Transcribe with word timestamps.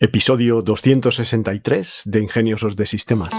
Episodio 0.00 0.62
263 0.62 2.02
de 2.04 2.20
Ingeniosos 2.20 2.76
de 2.76 2.86
Sistemas. 2.86 3.32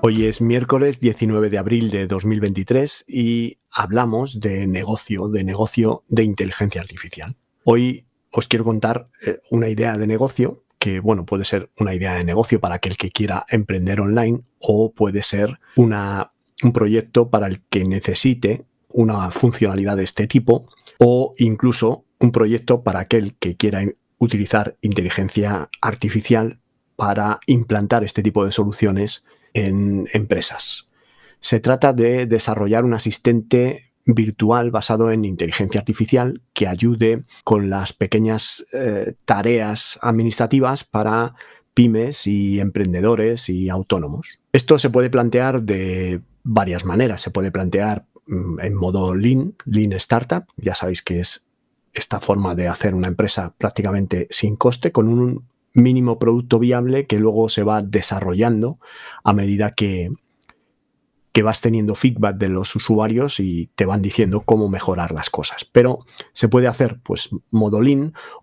Hoy 0.00 0.24
es 0.24 0.40
miércoles 0.40 1.00
19 1.00 1.50
de 1.50 1.58
abril 1.58 1.90
de 1.90 2.06
2023 2.06 3.04
y 3.06 3.58
hablamos 3.70 4.40
de 4.40 4.66
negocio, 4.66 5.28
de 5.28 5.44
negocio 5.44 6.02
de 6.08 6.24
inteligencia 6.24 6.80
artificial. 6.80 7.36
Hoy 7.64 8.06
os 8.32 8.48
quiero 8.48 8.64
contar 8.64 9.08
eh, 9.24 9.38
una 9.50 9.68
idea 9.68 9.96
de 9.96 10.06
negocio 10.06 10.64
que, 10.78 10.98
bueno, 10.98 11.24
puede 11.24 11.44
ser 11.44 11.70
una 11.78 11.94
idea 11.94 12.14
de 12.14 12.24
negocio 12.24 12.58
para 12.58 12.76
aquel 12.76 12.96
que 12.96 13.10
quiera 13.10 13.46
emprender 13.48 14.00
online 14.00 14.42
o 14.60 14.92
puede 14.92 15.22
ser 15.22 15.60
una, 15.76 16.32
un 16.62 16.72
proyecto 16.72 17.30
para 17.30 17.46
el 17.46 17.60
que 17.70 17.84
necesite 17.84 18.64
una 18.88 19.30
funcionalidad 19.30 19.96
de 19.96 20.02
este 20.02 20.26
tipo 20.26 20.68
o 20.98 21.34
incluso 21.38 22.04
un 22.18 22.32
proyecto 22.32 22.82
para 22.82 23.00
aquel 23.00 23.34
que 23.38 23.56
quiera 23.56 23.82
utilizar 24.18 24.76
inteligencia 24.80 25.68
artificial 25.80 26.58
para 26.96 27.40
implantar 27.46 28.04
este 28.04 28.22
tipo 28.22 28.44
de 28.44 28.52
soluciones 28.52 29.24
en 29.54 30.08
empresas. 30.12 30.86
Se 31.40 31.60
trata 31.60 31.92
de 31.92 32.26
desarrollar 32.26 32.84
un 32.84 32.94
asistente 32.94 33.91
virtual 34.04 34.70
basado 34.70 35.10
en 35.10 35.24
inteligencia 35.24 35.80
artificial 35.80 36.42
que 36.52 36.66
ayude 36.66 37.22
con 37.44 37.70
las 37.70 37.92
pequeñas 37.92 38.64
eh, 38.72 39.14
tareas 39.24 39.98
administrativas 40.02 40.84
para 40.84 41.34
pymes 41.74 42.26
y 42.26 42.60
emprendedores 42.60 43.48
y 43.48 43.68
autónomos. 43.68 44.38
Esto 44.52 44.78
se 44.78 44.90
puede 44.90 45.10
plantear 45.10 45.62
de 45.62 46.20
varias 46.42 46.84
maneras. 46.84 47.20
Se 47.20 47.30
puede 47.30 47.50
plantear 47.50 48.06
mm, 48.26 48.60
en 48.60 48.74
modo 48.74 49.14
Lean, 49.14 49.54
Lean 49.64 49.92
Startup. 49.92 50.44
Ya 50.56 50.74
sabéis 50.74 51.02
que 51.02 51.20
es 51.20 51.46
esta 51.94 52.20
forma 52.20 52.54
de 52.54 52.68
hacer 52.68 52.94
una 52.94 53.08
empresa 53.08 53.54
prácticamente 53.56 54.26
sin 54.30 54.56
coste, 54.56 54.92
con 54.92 55.08
un 55.08 55.46
mínimo 55.74 56.18
producto 56.18 56.58
viable 56.58 57.06
que 57.06 57.18
luego 57.18 57.48
se 57.48 57.62
va 57.62 57.80
desarrollando 57.80 58.78
a 59.24 59.32
medida 59.32 59.70
que, 59.70 60.10
que 61.32 61.42
vas 61.42 61.60
teniendo 61.62 61.94
feedback 61.94 62.36
de 62.36 62.48
los 62.48 62.76
usuarios 62.76 63.40
y 63.40 63.70
te 63.74 63.86
van 63.86 64.02
diciendo 64.02 64.42
cómo 64.42 64.68
mejorar 64.68 65.12
las 65.12 65.30
cosas. 65.30 65.64
Pero 65.64 66.04
se 66.32 66.48
puede 66.48 66.68
hacer 66.68 67.00
pues 67.02 67.30
modo 67.50 67.80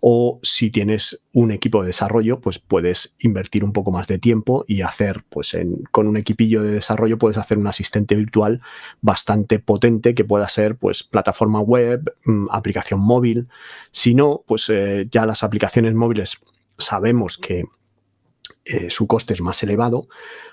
o 0.00 0.40
si 0.42 0.70
tienes 0.70 1.22
un 1.32 1.52
equipo 1.52 1.80
de 1.80 1.88
desarrollo, 1.88 2.40
pues 2.40 2.58
puedes 2.58 3.14
invertir 3.20 3.64
un 3.64 3.72
poco 3.72 3.92
más 3.92 4.08
de 4.08 4.18
tiempo 4.18 4.64
y 4.66 4.82
hacer 4.82 5.24
pues 5.28 5.56
con 5.92 6.08
un 6.08 6.16
equipillo 6.16 6.62
de 6.62 6.72
desarrollo 6.72 7.18
puedes 7.18 7.38
hacer 7.38 7.58
un 7.58 7.68
asistente 7.68 8.16
virtual 8.16 8.60
bastante 9.00 9.60
potente 9.60 10.14
que 10.14 10.24
pueda 10.24 10.48
ser 10.48 10.76
pues 10.76 11.04
plataforma 11.04 11.60
web, 11.60 12.16
mm, 12.24 12.48
aplicación 12.50 13.00
móvil. 13.00 13.48
Si 13.92 14.14
no, 14.14 14.42
pues 14.46 14.68
eh, 14.68 15.04
ya 15.10 15.26
las 15.26 15.44
aplicaciones 15.44 15.94
móviles 15.94 16.38
sabemos 16.76 17.38
que 17.38 17.64
eh, 18.64 18.90
su 18.90 19.06
coste 19.06 19.34
es 19.34 19.40
más 19.40 19.62
elevado, 19.62 20.08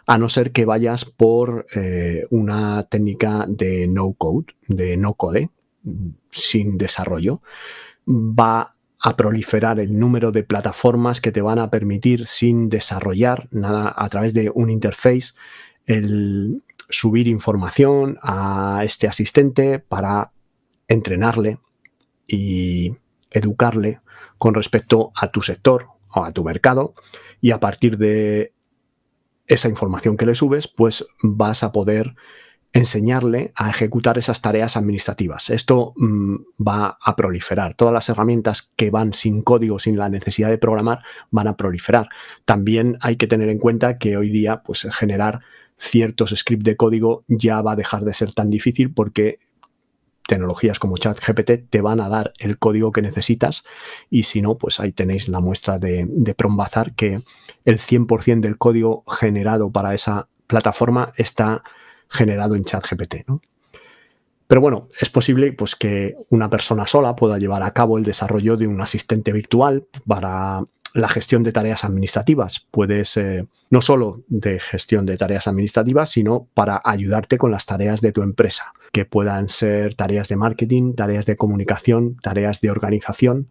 a 0.06 0.18
no 0.18 0.30
ser 0.30 0.52
que 0.52 0.66
vayas 0.66 1.06
por 1.06 1.66
eh, 1.76 2.26
una 2.30 2.84
técnica 2.84 3.46
de 3.48 3.88
no 3.88 4.14
code, 4.14 4.48
de 4.68 4.98
no 4.98 5.14
code, 5.14 5.50
sin 6.32 6.78
desarrollo. 6.78 7.42
Va 8.08 8.76
a 9.00 9.16
proliferar 9.16 9.80
el 9.80 9.98
número 10.00 10.32
de 10.32 10.44
plataformas 10.44 11.22
que 11.22 11.32
te 11.32 11.42
van 11.42 11.60
a 11.60 11.70
permitir 11.70 12.26
sin 12.26 12.70
desarrollar 12.70 13.48
nada 13.52 13.94
a 13.96 14.10
través 14.10 14.34
de 14.34 14.52
un 14.54 14.70
interface 14.70 15.34
el 15.86 16.64
subir 16.90 17.28
información 17.28 18.18
a 18.22 18.82
este 18.84 19.08
asistente 19.08 19.80
para 19.80 20.32
entrenarle 20.88 21.60
y 22.28 22.94
educarle 23.32 24.00
con 24.38 24.54
respecto 24.54 25.12
a 25.16 25.32
tu 25.32 25.42
sector 25.42 25.88
o 26.10 26.24
a 26.24 26.32
tu 26.32 26.44
mercado 26.44 26.94
y 27.48 27.52
a 27.52 27.62
partir 27.62 27.98
de 27.98 28.52
esa 29.48 29.70
información 29.70 30.18
que 30.18 30.26
le 30.26 30.36
subes, 30.36 30.68
pues 30.68 31.08
vas 31.24 31.64
a 31.64 31.72
poder 31.72 32.14
enseñarle 32.74 33.54
a 33.56 33.70
ejecutar 33.70 34.18
esas 34.18 34.42
tareas 34.42 34.76
administrativas. 34.76 35.50
Esto 35.50 35.94
mm, 35.96 36.36
va 36.62 36.98
a 37.02 37.16
proliferar. 37.16 37.74
Todas 37.76 37.94
las 37.94 38.10
herramientas 38.10 38.74
que 38.76 38.90
van 38.90 39.14
sin 39.14 39.44
código, 39.44 39.80
sin 39.80 39.96
la 39.96 40.10
necesidad 40.10 40.50
de 40.50 40.58
programar, 40.58 41.04
van 41.32 41.48
a 41.48 41.56
proliferar. 41.56 42.10
También 42.44 42.98
hay 43.00 43.16
que 43.16 43.28
tener 43.28 43.48
en 43.48 43.60
cuenta 43.60 43.98
que 43.98 44.18
hoy 44.18 44.30
día, 44.30 44.62
pues 44.62 44.86
generar 44.92 45.40
ciertos 45.78 46.34
scripts 46.36 46.66
de 46.66 46.76
código 46.76 47.24
ya 47.30 47.62
va 47.62 47.72
a 47.72 47.78
dejar 47.78 48.04
de 48.04 48.14
ser 48.14 48.34
tan 48.34 48.50
difícil 48.50 48.94
porque 48.94 49.40
tecnologías 50.28 50.78
como 50.78 50.98
ChatGPT 50.98 51.70
te 51.70 51.82
van 51.82 52.00
a 52.00 52.10
dar 52.10 52.34
el 52.38 52.60
código 52.60 52.92
que 52.92 53.02
necesitas 53.02 53.64
y 54.10 54.24
si 54.24 54.42
no, 54.42 54.56
pues 54.56 54.80
ahí 54.80 54.92
tenéis 54.92 55.28
la 55.30 55.40
muestra 55.40 55.80
de, 55.80 56.08
Prombazar 56.38 56.94
que 56.94 57.22
el 57.66 57.80
100% 57.80 58.42
del 58.42 58.58
código 58.58 59.04
generado 59.08 59.72
para 59.72 59.94
esa 59.96 60.28
plataforma 60.46 61.14
está 61.16 61.64
generado 62.10 62.56
en 62.56 62.64
ChatGPT. 62.64 63.28
¿no? 63.28 63.42
Pero 64.48 64.62
bueno, 64.62 64.88
es 65.00 65.10
posible 65.10 65.52
pues, 65.52 65.76
que 65.76 66.16
una 66.30 66.50
persona 66.50 66.88
sola 66.88 67.16
pueda 67.16 67.38
llevar 67.38 67.64
a 67.64 67.72
cabo 67.72 67.98
el 67.98 68.04
desarrollo 68.04 68.56
de 68.56 68.68
un 68.68 68.80
asistente 68.80 69.34
virtual 69.34 69.86
para 70.08 70.64
la 70.94 71.08
gestión 71.08 71.44
de 71.44 71.52
tareas 71.52 71.84
administrativas. 71.84 72.66
Puedes, 72.72 73.18
eh, 73.18 73.48
no 73.70 73.82
solo 73.82 74.24
de 74.28 74.60
gestión 74.60 75.06
de 75.06 75.18
tareas 75.18 75.48
administrativas, 75.48 76.10
sino 76.10 76.48
para 76.54 76.82
ayudarte 76.84 77.38
con 77.38 77.52
las 77.52 77.66
tareas 77.66 78.02
de 78.02 78.12
tu 78.12 78.22
empresa, 78.22 78.74
que 78.92 79.06
puedan 79.06 79.48
ser 79.48 79.96
tareas 79.96 80.28
de 80.28 80.36
marketing, 80.36 80.94
tareas 80.94 81.26
de 81.26 81.36
comunicación, 81.36 82.18
tareas 82.22 82.62
de 82.62 82.72
organización. 82.72 83.50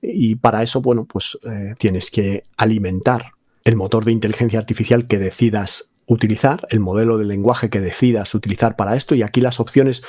Y 0.00 0.36
para 0.36 0.62
eso, 0.62 0.82
bueno, 0.82 1.06
pues 1.06 1.38
eh, 1.44 1.74
tienes 1.78 2.10
que 2.10 2.42
alimentar 2.56 3.32
el 3.64 3.76
motor 3.76 4.04
de 4.04 4.12
inteligencia 4.12 4.58
artificial 4.58 5.06
que 5.06 5.18
decidas 5.18 5.92
utilizar, 6.06 6.66
el 6.70 6.80
modelo 6.80 7.16
de 7.18 7.24
lenguaje 7.24 7.70
que 7.70 7.80
decidas 7.80 8.34
utilizar 8.34 8.76
para 8.76 8.96
esto. 8.96 9.14
Y 9.14 9.22
aquí 9.22 9.40
las 9.40 9.60
opciones 9.60 10.02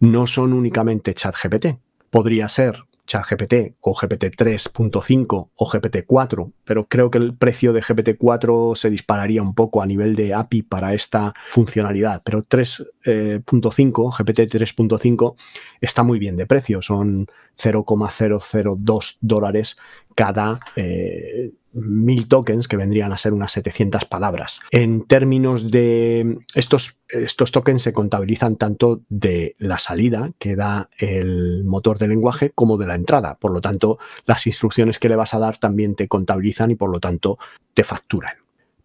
no 0.00 0.26
son 0.26 0.52
únicamente 0.52 1.14
ChatGPT. 1.14 1.78
Podría 2.10 2.48
ser 2.48 2.84
ChatGPT 3.08 3.76
o 3.80 3.94
GPT 3.94 4.24
3.5 4.36 5.50
o 5.54 5.70
GPT 5.70 6.04
4, 6.06 6.52
pero 6.64 6.86
creo 6.86 7.10
que 7.10 7.18
el 7.18 7.34
precio 7.34 7.72
de 7.72 7.80
GPT 7.80 8.18
4 8.18 8.74
se 8.74 8.90
dispararía 8.90 9.42
un 9.42 9.54
poco 9.54 9.80
a 9.80 9.86
nivel 9.86 10.14
de 10.14 10.34
API 10.34 10.62
para 10.62 10.92
esta 10.92 11.32
funcionalidad, 11.48 12.20
pero 12.22 12.44
3.5, 12.44 14.16
GPT 14.18 14.40
3.5 14.54 15.36
está 15.80 16.02
muy 16.02 16.18
bien 16.18 16.36
de 16.36 16.46
precio, 16.46 16.82
son 16.82 17.26
0,002 17.56 19.18
dólares 19.20 19.78
cada 20.14 20.60
eh, 20.76 21.52
mil 21.72 22.28
tokens, 22.28 22.68
que 22.68 22.76
vendrían 22.76 23.12
a 23.12 23.18
ser 23.18 23.32
unas 23.32 23.52
700 23.52 24.04
palabras. 24.04 24.60
En 24.70 25.06
términos 25.06 25.70
de 25.70 26.38
estos, 26.54 27.00
estos 27.08 27.52
tokens 27.52 27.82
se 27.82 27.92
contabilizan 27.92 28.56
tanto 28.56 29.02
de 29.08 29.54
la 29.58 29.78
salida 29.78 30.32
que 30.38 30.56
da 30.56 30.90
el 30.98 31.64
motor 31.64 31.98
de 31.98 32.08
lenguaje 32.08 32.50
como 32.54 32.78
de 32.78 32.86
la 32.86 32.94
entrada. 32.94 33.38
Por 33.38 33.52
lo 33.52 33.60
tanto, 33.60 33.98
las 34.26 34.46
instrucciones 34.46 34.98
que 34.98 35.08
le 35.08 35.16
vas 35.16 35.34
a 35.34 35.38
dar 35.38 35.58
también 35.58 35.94
te 35.94 36.08
contabilizan 36.08 36.70
y 36.70 36.74
por 36.74 36.90
lo 36.90 37.00
tanto 37.00 37.38
te 37.74 37.84
facturan. 37.84 38.34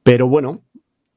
Pero 0.03 0.27
bueno, 0.27 0.61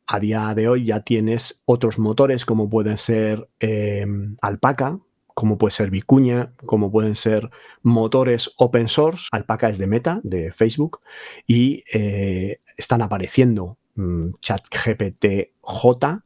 a 0.06 0.21
día 0.21 0.55
de 0.55 0.69
hoy 0.69 0.87
ya 0.87 1.00
tienes 1.00 1.62
otros 1.65 1.99
motores 1.99 2.44
como 2.44 2.71
pueden 2.71 2.99
ser 2.99 3.49
eh, 3.59 4.06
Alpaca, 4.41 5.00
como 5.36 5.58
puede 5.58 5.72
ser 5.72 5.91
Vicuña, 5.91 6.54
como 6.64 6.91
pueden 6.91 7.14
ser 7.14 7.50
motores 7.82 8.54
open 8.56 8.88
source. 8.88 9.28
Alpaca 9.32 9.69
es 9.69 9.76
de 9.76 9.86
Meta, 9.86 10.19
de 10.22 10.50
Facebook, 10.50 11.00
y 11.46 11.84
eh, 11.93 12.61
están 12.78 13.02
apareciendo 13.02 13.76
mm, 13.96 14.31
ChatGPT 14.40 15.52
J, 15.61 16.25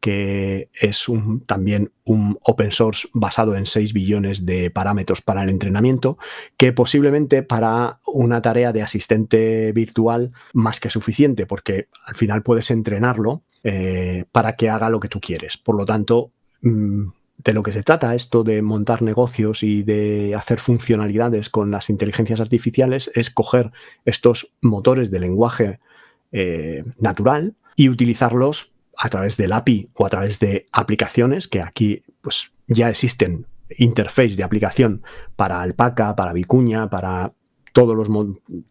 que 0.00 0.68
es 0.74 1.06
también 1.46 1.92
un 2.02 2.40
open 2.42 2.72
source 2.72 3.06
basado 3.12 3.54
en 3.54 3.66
6 3.66 3.92
billones 3.92 4.44
de 4.44 4.68
parámetros 4.72 5.22
para 5.22 5.44
el 5.44 5.50
entrenamiento, 5.50 6.18
que 6.56 6.72
posiblemente 6.72 7.44
para 7.44 8.00
una 8.04 8.42
tarea 8.42 8.72
de 8.72 8.82
asistente 8.82 9.70
virtual 9.70 10.32
más 10.54 10.80
que 10.80 10.90
suficiente, 10.90 11.46
porque 11.46 11.86
al 12.04 12.16
final 12.16 12.42
puedes 12.42 12.72
entrenarlo 12.72 13.44
eh, 13.62 14.24
para 14.32 14.56
que 14.56 14.70
haga 14.70 14.90
lo 14.90 14.98
que 14.98 15.08
tú 15.08 15.20
quieres. 15.20 15.56
Por 15.56 15.76
lo 15.76 15.86
tanto, 15.86 16.32
mm, 16.62 17.19
de 17.44 17.54
lo 17.54 17.62
que 17.62 17.72
se 17.72 17.82
trata 17.82 18.14
esto 18.14 18.44
de 18.44 18.62
montar 18.62 19.02
negocios 19.02 19.62
y 19.62 19.82
de 19.82 20.34
hacer 20.34 20.58
funcionalidades 20.58 21.48
con 21.48 21.70
las 21.70 21.88
inteligencias 21.88 22.40
artificiales 22.40 23.10
es 23.14 23.30
coger 23.30 23.70
estos 24.04 24.52
motores 24.60 25.10
de 25.10 25.20
lenguaje 25.20 25.80
eh, 26.32 26.84
natural 26.98 27.54
y 27.76 27.88
utilizarlos 27.88 28.72
a 28.96 29.08
través 29.08 29.36
del 29.36 29.52
API 29.52 29.88
o 29.94 30.06
a 30.06 30.10
través 30.10 30.38
de 30.38 30.66
aplicaciones 30.72 31.48
que 31.48 31.62
aquí 31.62 32.02
pues 32.20 32.52
ya 32.66 32.90
existen. 32.90 33.46
Interface 33.78 34.34
de 34.34 34.42
aplicación 34.42 35.02
para 35.36 35.62
Alpaca, 35.62 36.16
para 36.16 36.32
Vicuña, 36.32 36.90
para 36.90 37.32
todos 37.72 37.96
los 37.96 38.08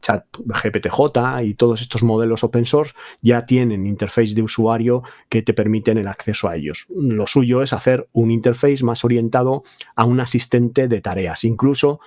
chat 0.01 0.25
GPTJ 0.45 1.43
y 1.43 1.53
todos 1.53 1.81
estos 1.81 2.03
modelos 2.03 2.43
open 2.43 2.65
source 2.65 2.93
ya 3.21 3.45
tienen 3.45 3.85
interface 3.85 4.33
de 4.33 4.41
usuario 4.41 5.03
que 5.29 5.41
te 5.41 5.53
permiten 5.53 5.97
el 5.97 6.07
acceso 6.07 6.49
a 6.49 6.55
ellos. 6.55 6.87
Lo 6.89 7.27
suyo 7.27 7.61
es 7.61 7.73
hacer 7.73 8.07
un 8.11 8.31
interface 8.31 8.83
más 8.83 9.03
orientado 9.03 9.63
a 9.95 10.05
un 10.05 10.19
asistente 10.19 10.87
de 10.87 11.01
tareas, 11.01 11.43
incluso 11.43 11.99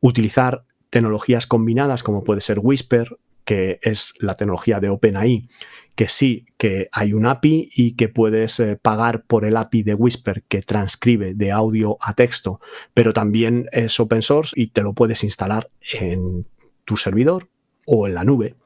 utilizar 0.00 0.64
tecnologías 0.90 1.46
combinadas 1.46 2.02
como 2.02 2.24
puede 2.24 2.40
ser 2.40 2.58
Whisper, 2.60 3.16
que 3.44 3.78
es 3.82 4.14
la 4.20 4.36
tecnología 4.36 4.80
de 4.80 4.88
OpenAI, 4.88 5.48
que 5.94 6.08
sí, 6.08 6.46
que 6.58 6.88
hay 6.92 7.12
un 7.12 7.26
API 7.26 7.70
y 7.74 7.92
que 7.92 8.08
puedes 8.08 8.58
eh, 8.58 8.76
pagar 8.80 9.24
por 9.24 9.44
el 9.44 9.56
API 9.56 9.82
de 9.82 9.94
Whisper 9.94 10.42
que 10.42 10.62
transcribe 10.62 11.34
de 11.34 11.52
audio 11.52 11.98
a 12.00 12.14
texto, 12.14 12.60
pero 12.94 13.12
también 13.12 13.68
es 13.70 13.98
open 14.00 14.22
source 14.22 14.52
y 14.56 14.68
te 14.68 14.82
lo 14.82 14.92
puedes 14.92 15.22
instalar 15.22 15.70
en 15.92 16.46
tu 16.84 16.96
servidor 16.96 17.48
o 17.86 18.08
en 18.08 18.14
la 18.14 18.24
nube. 18.24 18.56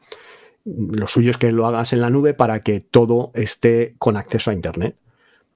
Lo 0.65 1.07
suyo 1.07 1.31
es 1.31 1.37
que 1.37 1.53
lo 1.53 1.67
hagas 1.67 1.93
en 1.93 2.01
la 2.01 2.11
nube 2.11 2.35
para 2.35 2.63
que 2.63 2.81
todo 2.81 3.31
esté 3.35 3.95
con 3.99 4.17
acceso 4.17 4.51
a 4.51 4.55
Internet. 4.55 4.97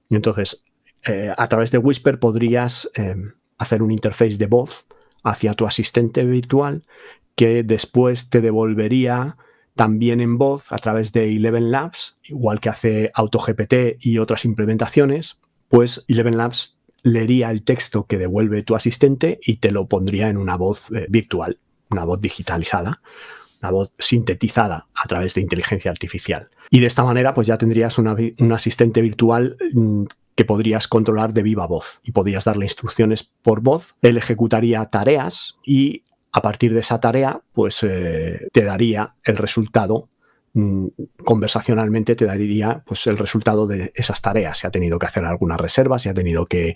Entonces, 0.09 0.63
eh, 1.05 1.33
a 1.35 1.47
través 1.47 1.71
de 1.71 1.79
Whisper 1.79 2.19
podrías 2.19 2.89
eh, 2.95 3.15
hacer 3.57 3.81
un 3.81 3.91
interface 3.91 4.37
de 4.37 4.47
voz 4.47 4.85
hacia 5.23 5.53
tu 5.53 5.65
asistente 5.65 6.25
virtual 6.25 6.83
que 7.35 7.63
después 7.63 8.29
te 8.29 8.41
devolvería 8.41 9.37
también 9.75 10.21
en 10.21 10.37
voz 10.37 10.71
a 10.71 10.77
través 10.77 11.11
de 11.13 11.35
Eleven 11.35 11.71
Labs, 11.71 12.17
igual 12.23 12.59
que 12.59 12.69
hace 12.69 13.11
AutoGPT 13.13 13.73
y 13.99 14.17
otras 14.19 14.45
implementaciones, 14.45 15.39
pues 15.67 16.05
Eleven 16.07 16.37
Labs 16.37 16.77
leería 17.01 17.51
el 17.51 17.63
texto 17.63 18.05
que 18.05 18.17
devuelve 18.17 18.63
tu 18.63 18.75
asistente 18.75 19.39
y 19.43 19.57
te 19.57 19.71
lo 19.71 19.87
pondría 19.87 20.29
en 20.29 20.37
una 20.37 20.55
voz 20.55 20.91
eh, 20.91 21.07
virtual, 21.09 21.59
una 21.89 22.05
voz 22.05 22.21
digitalizada, 22.21 23.01
una 23.61 23.71
voz 23.71 23.93
sintetizada 23.99 24.87
a 24.93 25.07
través 25.07 25.33
de 25.33 25.41
inteligencia 25.41 25.91
artificial. 25.91 26.49
Y 26.69 26.79
de 26.79 26.87
esta 26.87 27.03
manera, 27.03 27.33
pues 27.33 27.47
ya 27.47 27.57
tendrías 27.57 27.97
un 27.97 28.51
asistente 28.51 29.01
virtual 29.01 29.57
mm, 29.73 30.03
que 30.35 30.45
podrías 30.45 30.87
controlar 30.87 31.33
de 31.33 31.43
viva 31.43 31.67
voz 31.67 31.99
y 32.03 32.11
podrías 32.11 32.45
darle 32.45 32.65
instrucciones 32.65 33.31
por 33.41 33.61
voz. 33.61 33.95
Él 34.01 34.17
ejecutaría 34.17 34.85
tareas 34.85 35.55
y 35.65 36.03
a 36.33 36.41
partir 36.41 36.73
de 36.73 36.81
esa 36.81 36.99
tarea, 36.99 37.41
pues 37.53 37.83
eh, 37.83 38.47
te 38.51 38.63
daría 38.63 39.15
el 39.23 39.37
resultado 39.37 40.09
mm, 40.53 40.87
conversacionalmente 41.23 42.15
te 42.15 42.25
daría 42.25 42.83
pues 42.85 43.05
el 43.07 43.17
resultado 43.17 43.67
de 43.67 43.91
esas 43.95 44.21
tareas. 44.21 44.57
Si 44.57 44.67
ha 44.67 44.71
tenido 44.71 44.97
que 44.99 45.05
hacer 45.05 45.25
alguna 45.25 45.57
reserva, 45.57 45.99
si 45.99 46.09
ha 46.09 46.13
tenido 46.13 46.47
que 46.47 46.73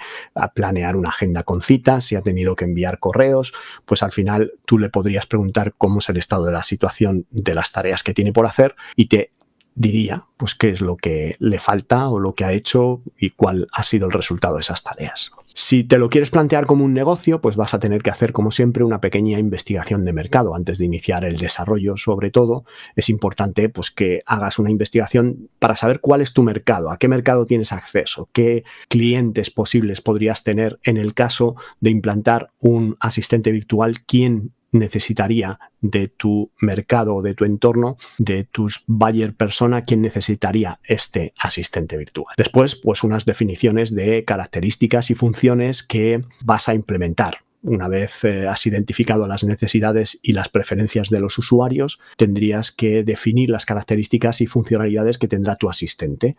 planear 0.53 0.95
una 0.95 1.09
agenda 1.09 1.43
con 1.43 1.61
citas, 1.61 2.05
si 2.05 2.15
ha 2.15 2.21
tenido 2.21 2.55
que 2.55 2.65
enviar 2.65 2.99
correos, 2.99 3.53
pues 3.85 4.03
al 4.03 4.11
final 4.11 4.53
tú 4.65 4.77
le 4.77 4.89
podrías 4.89 5.25
preguntar 5.25 5.73
cómo 5.77 5.99
es 5.99 6.09
el 6.09 6.17
estado 6.17 6.45
de 6.45 6.53
la 6.53 6.63
situación 6.63 7.25
de 7.31 7.55
las 7.55 7.71
tareas 7.71 8.03
que 8.03 8.13
tiene 8.13 8.31
por 8.31 8.45
hacer 8.45 8.75
y 8.95 9.07
te 9.07 9.31
diría 9.77 10.25
pues 10.37 10.55
qué 10.55 10.69
es 10.69 10.81
lo 10.81 10.97
que 10.97 11.35
le 11.39 11.59
falta 11.59 12.09
o 12.09 12.19
lo 12.19 12.33
que 12.33 12.45
ha 12.45 12.51
hecho 12.51 13.01
y 13.17 13.31
cuál 13.31 13.67
ha 13.71 13.83
sido 13.83 14.07
el 14.07 14.11
resultado 14.11 14.55
de 14.55 14.61
esas 14.61 14.83
tareas. 14.83 15.31
Si 15.45 15.83
te 15.83 15.97
lo 15.97 16.09
quieres 16.09 16.29
plantear 16.29 16.65
como 16.65 16.83
un 16.83 16.93
negocio, 16.93 17.41
pues 17.41 17.55
vas 17.55 17.73
a 17.73 17.79
tener 17.79 18.03
que 18.03 18.09
hacer 18.09 18.33
como 18.33 18.51
siempre 18.51 18.83
una 18.83 19.01
pequeña 19.01 19.39
investigación 19.39 20.03
de 20.03 20.13
mercado 20.13 20.55
antes 20.55 20.77
de 20.77 20.85
iniciar 20.85 21.25
el 21.25 21.37
desarrollo, 21.37 21.95
sobre 21.97 22.31
todo 22.31 22.65
es 22.95 23.09
importante 23.09 23.69
pues 23.69 23.91
que 23.91 24.21
hagas 24.25 24.59
una 24.59 24.71
investigación 24.71 25.49
para 25.59 25.75
saber 25.75 26.01
cuál 26.01 26.21
es 26.21 26.33
tu 26.33 26.43
mercado, 26.43 26.91
a 26.91 26.97
qué 26.97 27.07
mercado 27.07 27.45
tienes 27.45 27.71
acceso, 27.71 28.29
qué 28.33 28.63
clientes 28.89 29.51
posibles 29.51 30.01
podrías 30.01 30.43
tener 30.43 30.79
en 30.83 30.97
el 30.97 31.13
caso 31.13 31.55
de 31.79 31.91
implantar 31.91 32.51
un 32.59 32.97
asistente 32.99 33.51
virtual, 33.51 34.01
quién 34.05 34.53
necesitaría 34.71 35.59
de 35.81 36.07
tu 36.07 36.51
mercado 36.59 37.21
de 37.21 37.33
tu 37.33 37.45
entorno, 37.45 37.97
de 38.17 38.43
tus 38.43 38.83
buyer 38.87 39.33
persona, 39.33 39.83
quién 39.83 40.01
necesitaría 40.01 40.79
este 40.83 41.33
asistente 41.37 41.97
virtual. 41.97 42.33
Después, 42.37 42.75
pues 42.75 43.03
unas 43.03 43.25
definiciones 43.25 43.93
de 43.93 44.25
características 44.25 45.11
y 45.11 45.15
funciones 45.15 45.83
que 45.83 46.23
vas 46.43 46.69
a 46.69 46.73
implementar. 46.73 47.46
Una 47.67 47.89
vez 47.89 48.23
eh, 48.23 48.47
has 48.47 48.65
identificado 48.65 49.27
las 49.27 49.43
necesidades 49.43 50.19
y 50.21 50.31
las 50.31 50.47
preferencias 50.47 51.09
de 51.09 51.19
los 51.19 51.37
usuarios, 51.37 51.99
tendrías 52.15 52.71
que 52.71 53.03
definir 53.03 53.49
las 53.49 53.65
características 53.65 54.39
y 54.39 54.47
funcionalidades 54.47 55.17
que 55.17 55.27
tendrá 55.27 55.57
tu 55.57 55.69
asistente. 55.69 56.37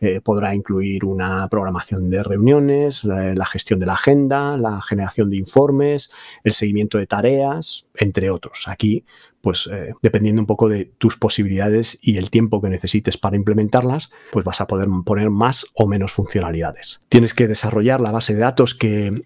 Eh, 0.00 0.20
podrá 0.20 0.54
incluir 0.54 1.04
una 1.04 1.48
programación 1.48 2.10
de 2.10 2.22
reuniones, 2.22 3.02
la, 3.02 3.44
gestión 3.46 3.80
de 3.80 3.86
la 3.86 3.94
agenda, 3.94 4.56
la 4.56 4.80
generación 4.80 5.30
de 5.30 5.38
informes, 5.38 6.12
el 6.44 6.52
seguimiento 6.52 6.98
de 6.98 7.08
tareas, 7.08 7.86
entre 7.96 8.30
otros. 8.30 8.68
Aquí, 8.68 9.04
pues 9.40 9.68
eh, 9.72 9.94
dependiendo 10.00 10.40
un 10.40 10.46
poco 10.46 10.68
de 10.68 10.84
tus 10.84 11.16
posibilidades 11.16 11.98
y 12.00 12.18
el 12.18 12.30
tiempo 12.30 12.62
que 12.62 12.68
necesites 12.68 13.18
para 13.18 13.34
implementarlas, 13.34 14.10
pues 14.30 14.44
vas 14.44 14.60
a 14.60 14.68
poder 14.68 14.86
poner 15.04 15.30
más 15.30 15.66
o 15.74 15.88
menos 15.88 16.12
funcionalidades. 16.12 17.00
Tienes 17.08 17.34
que 17.34 17.48
desarrollar 17.48 18.00
la 18.00 18.12
base 18.12 18.34
de 18.34 18.40
datos 18.40 18.76
que 18.76 19.20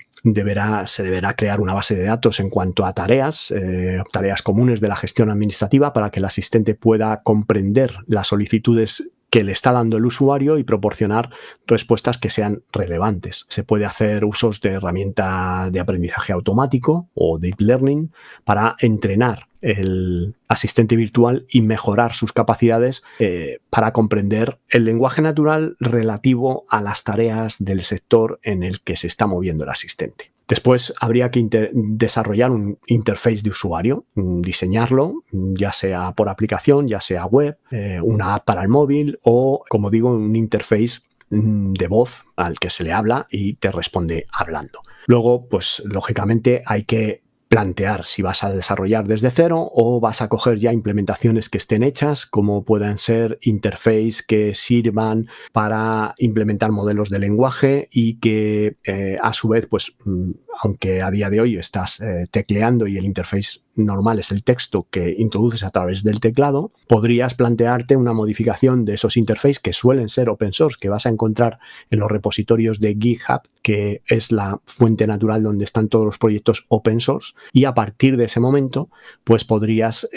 se 0.87 1.03
deberá 1.03 1.35
crear 1.35 1.61
una 1.61 1.75
base 1.75 1.95
de 1.97 2.05
datos 2.05 2.41
en 2.41 2.49
cuanto 2.49 2.85
a 2.85 2.93
tareas, 2.93 3.51
eh, 3.51 4.03
tareas 4.13 4.43
comunes 4.43 4.81
de 4.81 4.89
la 4.89 4.97
gestión 4.97 5.31
administrativa 5.31 5.93
para 5.93 6.11
que 6.11 6.21
el 6.21 6.25
asistente 6.25 6.75
pueda 6.75 7.23
comprender 7.23 7.97
las 8.07 8.29
solicitudes 8.29 9.09
que 9.31 9.45
le 9.45 9.53
está 9.53 9.73
dando 9.73 9.97
el 9.97 10.05
usuario 10.05 10.59
y 10.59 10.65
proporcionar 10.65 11.31
respuestas 11.67 12.19
que 12.19 12.29
sean 12.29 12.65
relevantes. 12.71 13.47
Se 13.49 13.65
puede 13.65 13.87
hacer 13.87 14.27
usos 14.27 14.61
de 14.61 14.73
herramienta 14.73 15.71
de 15.71 15.81
aprendizaje 15.81 16.35
automático 16.35 17.09
o 17.15 17.39
deep 17.39 17.61
learning 17.61 18.13
para 18.45 18.77
entrenar 18.81 19.49
el 19.63 20.35
asistente 20.49 20.97
virtual 20.97 21.47
y 21.49 21.63
mejorar 21.63 22.13
sus 22.13 22.33
capacidades 22.33 23.03
eh, 23.19 23.61
para 23.71 23.93
comprender 23.93 24.59
el 24.69 24.85
lenguaje 24.85 25.23
natural 25.23 25.77
relativo 25.81 26.67
a 26.69 26.83
las 26.83 27.05
tareas 27.05 27.57
del 27.59 27.83
sector 27.83 28.41
en 28.43 28.63
el 28.63 28.81
que 28.81 28.97
se 28.97 29.07
está 29.07 29.27
moviendo 29.27 29.65
el 29.65 29.71
asistente. 29.71 30.33
Después 30.49 30.93
habría 31.01 31.31
que 31.31 31.71
desarrollar 31.73 32.51
un 32.51 32.79
interface 32.87 33.41
de 33.43 33.51
usuario, 33.51 34.05
mm, 34.15 34.43
diseñarlo, 34.43 35.23
mm, 35.31 35.55
ya 35.55 35.73
sea 35.73 36.13
por 36.13 36.29
aplicación, 36.29 36.89
ya 36.89 37.01
sea 37.01 37.25
web, 37.25 37.57
eh, 37.71 38.01
una 38.03 38.35
app 38.35 38.45
para 38.45 38.63
el 38.63 38.69
móvil 38.69 39.19
o, 39.23 39.65
como 39.69 39.89
digo, 39.89 40.13
un 40.13 40.37
interface 40.37 41.01
mm, 41.31 41.73
de 41.73 41.87
voz 41.87 42.25
al 42.37 42.59
que 42.59 42.69
se 42.69 42.85
le 42.85 42.93
habla 42.93 43.27
y 43.31 43.55
te 43.55 43.71
responde 43.71 44.27
hablando. 44.31 44.81
Luego, 45.07 45.49
pues 45.49 45.83
lógicamente 45.87 46.63
hay 46.67 46.85
que 46.85 47.22
plantear 47.53 48.07
si 48.07 48.23
vas 48.23 48.45
a 48.45 48.51
desarrollar 48.51 49.07
desde 49.07 49.31
cero 49.31 49.71
o 49.75 50.01
vas 50.01 50.23
a 50.23 50.29
coger 50.31 50.59
ya 50.59 50.73
implementaciones 50.73 51.51
que 51.51 51.59
estén 51.59 51.83
hechas, 51.83 52.25
como 52.25 52.65
puedan 52.65 52.97
ser 52.97 53.39
interface 53.43 54.23
que 54.27 54.55
sirvan 54.55 55.29
para 55.53 56.15
implementar 56.17 56.73
modelos 56.73 57.11
de 57.11 57.19
lenguaje 57.19 57.89
y 57.93 58.19
que 58.21 58.79
eh, 58.85 59.19
a 59.21 59.35
su 59.35 59.49
vez, 59.49 59.67
pues, 59.67 59.95
mm, 60.03 60.31
aunque 60.61 61.03
a 61.03 61.11
día 61.11 61.31
de 61.31 61.41
hoy 61.41 61.57
estás 61.57 62.01
eh, 62.01 62.27
tecleando 62.31 62.87
y 62.87 62.97
el 62.97 63.05
interface 63.05 63.61
normal 63.75 64.19
es 64.19 64.31
el 64.31 64.45
texto 64.45 64.87
que 64.91 65.15
introduces 65.19 65.63
a 65.63 65.71
través 65.71 66.03
del 66.03 66.21
teclado, 66.21 66.73
podrías 66.89 67.35
plantearte 67.35 67.97
una 67.97 68.13
modificación 68.13 68.85
de 68.85 68.95
esos 68.95 69.17
interfaces 69.17 69.61
que 69.61 69.73
suelen 69.73 70.09
ser 70.09 70.29
open 70.29 70.53
source, 70.53 70.79
que 70.81 70.89
vas 70.89 71.07
a 71.07 71.09
encontrar 71.09 71.59
en 71.91 72.01
los 72.01 72.11
repositorios 72.11 72.81
de 72.81 72.97
GitHub, 73.01 73.43
que 73.63 74.03
es 74.07 74.31
la 74.31 74.61
fuente 74.65 75.07
natural 75.07 75.43
donde 75.43 75.65
están 75.65 75.89
todos 75.89 76.05
los 76.05 76.19
proyectos 76.19 76.67
open 76.69 77.01
source, 77.01 77.35
y 77.53 77.65
a 77.65 77.75
partir 77.75 78.17
de 78.17 78.27
ese 78.27 78.41
momento, 78.41 78.91
pues 79.25 79.45
podrías 79.45 80.09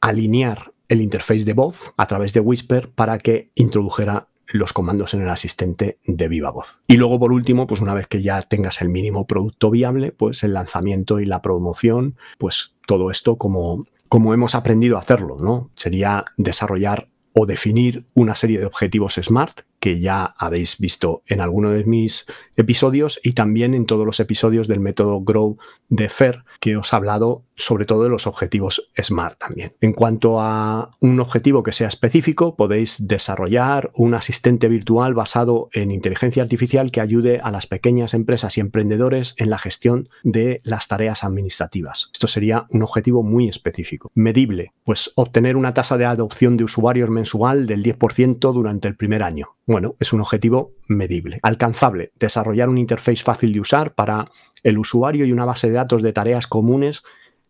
alinear 0.00 0.72
el 0.88 1.00
interface 1.00 1.44
de 1.44 1.52
voz 1.52 1.94
a 1.96 2.06
través 2.06 2.32
de 2.32 2.40
Whisper 2.40 2.90
para 2.90 3.18
que 3.18 3.50
introdujera 3.54 4.26
los 4.52 4.72
comandos 4.72 5.14
en 5.14 5.22
el 5.22 5.28
asistente 5.28 5.98
de 6.04 6.28
viva 6.28 6.50
voz. 6.50 6.80
Y 6.86 6.96
luego, 6.96 7.18
por 7.18 7.32
último, 7.32 7.66
pues 7.66 7.80
una 7.80 7.94
vez 7.94 8.06
que 8.06 8.22
ya 8.22 8.42
tengas 8.42 8.80
el 8.80 8.88
mínimo 8.88 9.26
producto 9.26 9.70
viable, 9.70 10.12
pues 10.12 10.42
el 10.42 10.54
lanzamiento 10.54 11.20
y 11.20 11.26
la 11.26 11.42
promoción, 11.42 12.16
pues 12.38 12.74
todo 12.86 13.10
esto 13.10 13.36
como, 13.36 13.86
como 14.08 14.34
hemos 14.34 14.54
aprendido 14.54 14.96
a 14.96 15.00
hacerlo, 15.00 15.36
¿no? 15.40 15.70
Sería 15.76 16.24
desarrollar 16.36 17.08
o 17.32 17.46
definir 17.46 18.06
una 18.14 18.34
serie 18.34 18.58
de 18.58 18.66
objetivos 18.66 19.14
SMART 19.14 19.60
que 19.78 20.00
ya 20.00 20.34
habéis 20.36 20.78
visto 20.78 21.22
en 21.26 21.40
alguno 21.40 21.70
de 21.70 21.84
mis 21.84 22.26
episodios 22.60 23.20
y 23.22 23.32
también 23.32 23.74
en 23.74 23.86
todos 23.86 24.06
los 24.06 24.20
episodios 24.20 24.68
del 24.68 24.80
método 24.80 25.20
Grow 25.20 25.58
de 25.88 26.08
FER, 26.08 26.44
que 26.60 26.76
os 26.76 26.92
he 26.92 26.96
hablado 26.96 27.44
sobre 27.56 27.84
todo 27.84 28.04
de 28.04 28.08
los 28.08 28.26
objetivos 28.26 28.90
SMART 29.00 29.38
también. 29.38 29.72
En 29.80 29.92
cuanto 29.92 30.40
a 30.40 30.96
un 31.00 31.20
objetivo 31.20 31.62
que 31.62 31.72
sea 31.72 31.88
específico, 31.88 32.56
podéis 32.56 33.06
desarrollar 33.06 33.90
un 33.94 34.14
asistente 34.14 34.68
virtual 34.68 35.14
basado 35.14 35.68
en 35.72 35.90
inteligencia 35.90 36.42
artificial 36.42 36.90
que 36.90 37.00
ayude 37.00 37.40
a 37.42 37.50
las 37.50 37.66
pequeñas 37.66 38.14
empresas 38.14 38.56
y 38.56 38.60
emprendedores 38.60 39.34
en 39.36 39.50
la 39.50 39.58
gestión 39.58 40.08
de 40.22 40.60
las 40.64 40.88
tareas 40.88 41.22
administrativas. 41.22 42.08
Esto 42.12 42.26
sería 42.26 42.66
un 42.70 42.82
objetivo 42.82 43.22
muy 43.22 43.48
específico. 43.48 44.10
Medible, 44.14 44.72
pues 44.84 45.12
obtener 45.16 45.56
una 45.56 45.74
tasa 45.74 45.98
de 45.98 46.06
adopción 46.06 46.56
de 46.56 46.64
usuarios 46.64 47.10
mensual 47.10 47.66
del 47.66 47.82
10% 47.82 48.52
durante 48.52 48.88
el 48.88 48.96
primer 48.96 49.22
año. 49.22 49.56
Bueno, 49.66 49.94
es 50.00 50.12
un 50.12 50.20
objetivo 50.20 50.72
medible. 50.88 51.38
Alcanzable, 51.42 52.10
desarrollar 52.50 52.68
un 52.68 52.78
interface 52.78 53.22
fácil 53.22 53.52
de 53.52 53.60
usar 53.60 53.94
para 53.94 54.30
el 54.62 54.78
usuario 54.78 55.24
y 55.24 55.32
una 55.32 55.44
base 55.44 55.68
de 55.68 55.74
datos 55.74 56.02
de 56.02 56.12
tareas 56.12 56.46
comunes 56.46 57.02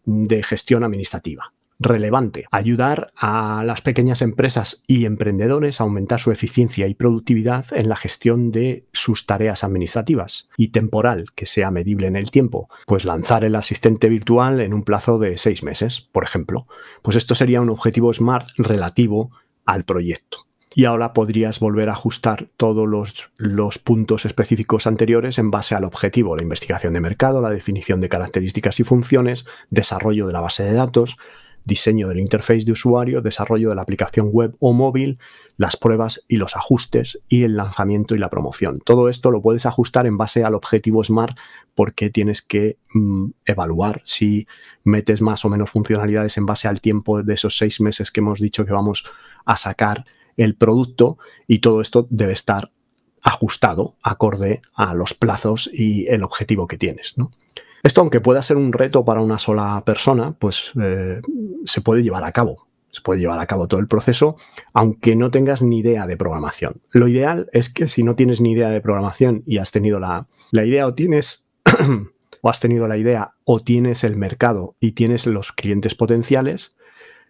de 0.05 0.43
gestión 0.43 0.85
administrativa 0.85 1.53
relevante, 1.83 2.45
ayudar 2.51 3.11
a 3.17 3.63
las 3.65 3.81
pequeñas 3.81 4.21
empresas 4.21 4.85
y 4.87 5.07
emprendedores 5.07 5.81
a 5.81 5.85
aumentar 5.85 6.21
su 6.21 6.31
eficiencia 6.31 6.87
y 6.87 6.95
productividad 6.95 7.65
en 7.73 7.89
la 7.89 7.97
gestión 7.97 8.53
de 8.53 8.85
sus 8.93 9.25
tareas 9.25 9.65
administrativas 9.65 10.51
y 10.59 10.69
temporal, 10.69 11.29
que 11.35 11.47
sea 11.47 11.71
medible 11.71 12.07
en 12.07 12.17
el 12.17 12.31
tiempo, 12.31 12.69
pues 12.87 13.07
lanzar 13.07 13.45
el 13.45 13.57
asistente 13.57 14.11
virtual 14.11 14.61
en 14.61 14.75
un 14.75 14.83
plazo 14.83 15.19
de 15.19 15.39
seis 15.39 15.63
meses, 15.63 16.07
por 16.13 16.23
ejemplo. 16.23 16.67
Pues 17.01 17.17
esto 17.17 17.35
sería 17.35 17.63
un 17.63 17.71
objetivo 17.71 18.13
SMART 18.13 18.47
relativo 18.59 19.31
al 19.65 19.85
proyecto. 19.85 20.50
Y 20.75 20.85
ahora 20.85 21.13
podrías 21.13 21.59
volver 21.59 21.89
a 21.89 21.93
ajustar 21.93 22.49
todos 22.57 22.89
los, 23.37 23.79
puntos 23.79 24.25
específicos 24.25 24.87
anteriores 24.87 25.39
en 25.39 25.51
base 25.51 25.75
al 25.75 25.85
objetivo, 25.85 26.37
la 26.37 26.45
investigación 26.45 26.93
de 26.93 27.01
mercado, 27.01 27.41
la 27.41 27.51
definición 27.51 28.01
de 28.01 28.09
características 28.09 28.79
y 28.79 28.85
funciones, 28.85 29.47
desarrollo 29.71 30.29
de 30.29 30.33
la 30.33 30.41
base 30.41 30.63
de 30.63 30.73
datos, 30.73 31.17
diseño 31.65 32.09
del 32.09 32.21
interface 32.21 32.65
de 32.65 32.73
usuario, 32.73 33.21
desarrollo 33.21 33.71
de 33.71 33.75
la 33.75 33.83
aplicación 33.83 34.31
web 34.33 34.55
o 34.61 34.73
móvil, 34.73 35.19
las 35.57 35.77
pruebas 35.77 36.25
y 36.29 36.37
los 36.37 36.57
ajustes 36.57 37.21
y 37.29 37.43
el 37.43 37.57
lanzamiento 37.57 38.15
y 38.15 38.19
la 38.19 38.31
promoción. 38.31 38.81
Todo 38.85 39.09
esto 39.09 39.31
lo 39.31 39.43
puedes 39.43 39.67
ajustar 39.67 40.07
en 40.07 40.17
base 40.17 40.45
al 40.45 40.55
objetivo 40.55 41.03
Smart 41.03 41.37
porque 41.75 42.11
tienes 42.11 42.43
que 42.43 42.79
mm, 42.95 43.31
evaluar 43.45 44.03
si 44.05 44.47
metes 44.85 45.21
más 45.21 45.45
o 45.45 45.49
menos 45.49 45.71
funcionalidades 45.71 46.37
en 46.39 46.47
base 46.47 46.69
al 46.69 46.81
tiempo 46.81 47.23
de 47.23 47.35
esos 47.35 47.59
seis 47.59 47.81
meses 47.81 48.11
que 48.11 48.21
hemos 48.21 48.41
dicho 48.41 48.65
que 48.65 48.73
vamos 48.73 49.05
a 49.45 49.57
sacar 49.57 50.05
el 50.37 50.55
producto 50.57 51.19
y 51.47 51.59
todo 51.59 51.81
esto 51.81 52.07
debe 52.11 52.33
estar 52.33 52.71
ajustado 53.23 53.95
acorde 54.03 54.63
a 54.75 54.95
los 54.95 55.15
plazos 55.15 55.71
y 55.73 56.07
el 56.09 56.23
objetivo 56.23 56.67
que 56.67 56.79
tienes. 56.79 57.19
¿no? 57.19 57.31
Esto, 57.83 58.01
aunque 58.01 58.21
pueda 58.21 58.43
ser 58.43 58.57
un 58.57 58.73
reto 58.73 59.05
para 59.05 59.21
una 59.21 59.39
sola 59.39 59.83
persona, 59.85 60.33
pues 60.39 60.73
eh, 60.81 61.21
se 61.65 61.81
puede 61.81 62.03
llevar 62.03 62.25
a 62.25 62.33
cabo. 62.33 62.67
Se 62.91 63.03
puede 63.03 63.21
llevar 63.21 63.39
a 63.39 63.47
cabo 63.47 63.69
todo 63.69 63.79
el 63.79 63.87
proceso, 63.87 64.37
aunque 64.73 65.15
no 65.15 65.31
tengas 65.31 65.63
ni 65.63 65.79
idea 65.79 66.09
de 66.09 66.17
programación. 66.17 66.81
Lo 66.91 67.07
ideal 67.07 67.49
es 67.53 67.69
que 67.69 67.87
si 67.87 68.03
no 68.03 68.17
tienes 68.17 68.41
ni 68.41 68.53
idea 68.53 68.71
de 68.71 68.81
programación 68.81 69.45
y 69.47 69.59
has 69.59 69.71
tenido 69.71 70.01
la, 70.01 70.27
la 70.51 70.65
idea 70.65 70.89
o 70.89 70.95
tienes 70.95 71.49
o 72.43 72.51
has 72.51 72.59
tenido 72.59 72.89
la 72.89 72.97
idea 72.97 73.35
o 73.45 73.61
tienes 73.61 74.03
el 74.03 74.17
mercado 74.17 74.75
y 74.81 74.93
tienes 74.93 75.27
los 75.27 75.53
clientes 75.53 75.95
potenciales, 75.95 76.75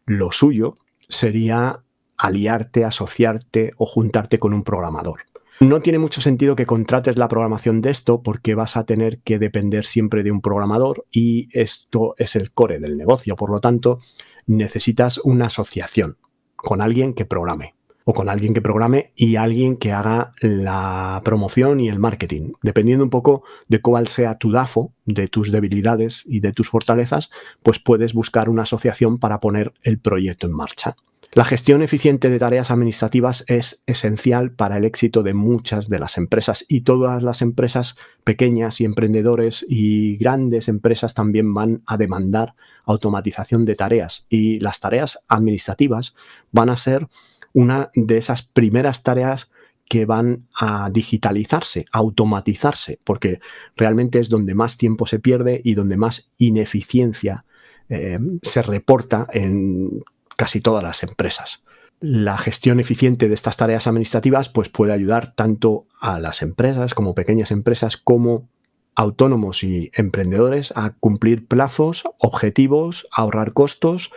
lo 0.07 0.33
suyo 0.33 0.78
sería 1.09 1.83
aliarte, 2.21 2.85
asociarte 2.85 3.73
o 3.77 3.87
juntarte 3.87 4.39
con 4.39 4.53
un 4.53 4.62
programador. 4.62 5.21
No 5.61 5.81
tiene 5.81 5.99
mucho 5.99 6.23
sentido 6.23 6.57
que 6.57 6.65
contrates 6.65 7.19
la 7.19 7.29
programación 7.29 7.83
de 7.83 7.91
esto 7.91 8.23
porque 8.23 8.55
vas 8.55 8.79
a 8.79 8.85
tener 8.85 9.19
que 9.21 9.39
depender 9.39 9.85
siempre 9.85 10.23
de 10.23 10.33
un 10.33 10.41
programador 10.41 11.05
y 11.11 11.49
esto 11.53 12.15
es 12.17 12.35
el 12.35 12.53
core 12.53 12.79
del 12.79 12.97
negocio. 12.97 13.37
Por 13.37 13.50
lo 13.50 13.61
tanto, 13.61 14.00
necesitas 14.47 15.19
una 15.19 15.47
asociación 15.47 16.17
con 16.57 16.81
alguien 16.81 17.12
que 17.12 17.27
programe 17.27 17.75
o 18.05 18.15
con 18.15 18.31
alguien 18.31 18.55
que 18.55 18.62
programe 18.62 19.12
y 19.15 19.37
alguien 19.37 19.77
que 19.77 19.93
haga 19.93 20.33
la 20.41 21.21
promoción 21.25 21.79
y 21.81 21.91
el 21.91 21.99
marketing. 21.99 22.53
Dependiendo 22.62 23.05
un 23.05 23.11
poco 23.11 23.43
de 23.69 23.83
cuál 23.83 24.09
sea 24.09 24.39
tu 24.39 24.50
DAFO, 24.50 24.95
de 25.05 25.29
tus 25.29 25.53
debilidades 25.53 26.25
y 26.27 26.41
de 26.41 26.53
tus 26.53 26.71
fortalezas, 26.71 27.31
pues 27.62 27.79
puedes 27.79 28.15
buscar 28.15 28.49
una 28.49 28.62
asociación 28.62 29.19
para 29.19 29.41
poner 29.41 29.75
el 29.83 29.99
proyecto 29.99 30.47
en 30.47 30.55
marcha. 30.55 30.97
La 31.33 31.45
gestión 31.45 31.81
eficiente 31.83 32.29
de 32.29 32.41
tareas 32.41 32.73
administrativas 32.73 33.45
es 33.47 33.85
esencial 33.87 34.51
para 34.51 34.79
el 34.79 34.85
éxito 34.85 35.23
de 35.23 35.33
muchas 35.33 35.89
de 35.89 36.01
las 36.01 36.19
empresas 36.19 36.65
y 36.67 36.81
todas 36.81 37.23
las 37.23 37.41
empresas 37.41 37.95
pequeñas 38.25 38.81
y 38.81 38.85
emprendedores 38.85 39.65
y 39.69 40.17
grandes 40.17 40.67
empresas 40.67 41.15
también 41.15 41.55
van 41.55 41.85
a 41.87 41.97
demandar 41.97 42.57
automatización 42.85 43.65
de 43.65 43.77
tareas 43.77 44.27
y 44.29 44.59
las 44.59 44.81
tareas 44.81 45.21
administrativas 45.29 46.17
van 46.51 46.69
a 46.69 46.77
ser 46.77 47.07
una 47.53 47.91
de 47.95 48.19
esas 48.19 48.43
primeras 48.43 49.05
tareas 49.05 49.53
que 49.89 50.07
van 50.07 50.49
a 50.59 50.91
digitalizarse, 50.91 51.85
automatizarse, 51.93 52.99
porque 53.05 53.39
realmente 53.77 54.19
es 54.19 54.31
donde 54.31 54.57
más 54.57 54.77
tiempo 54.79 55.07
se 55.07 55.21
pierde 55.21 55.61
y 55.65 55.75
donde 55.75 55.97
más 55.97 56.33
ineficiencia 56.39 57.45
eh, 57.89 58.19
se 58.43 58.63
reporta 58.63 59.29
en 59.33 60.03
casi 60.40 60.62
todas 60.62 60.82
las 60.82 61.02
empresas. 61.02 61.62
La 62.00 62.38
gestión 62.38 62.80
eficiente 62.80 63.28
de 63.28 63.35
estas 63.35 63.59
tareas 63.59 63.87
administrativas 63.87 64.49
pues, 64.49 64.70
puede 64.70 64.94
ayudar 64.94 65.35
tanto 65.35 65.87
a 66.00 66.18
las 66.18 66.40
empresas 66.40 66.94
como 66.94 67.14
pequeñas 67.14 67.50
empresas 67.50 67.99
como 67.99 68.49
autónomos 68.94 69.62
y 69.64 69.90
emprendedores 69.92 70.73
a 70.76 70.94
cumplir 70.99 71.47
plazos, 71.47 72.04
objetivos, 72.16 73.06
ahorrar 73.12 73.52
costos, 73.52 74.12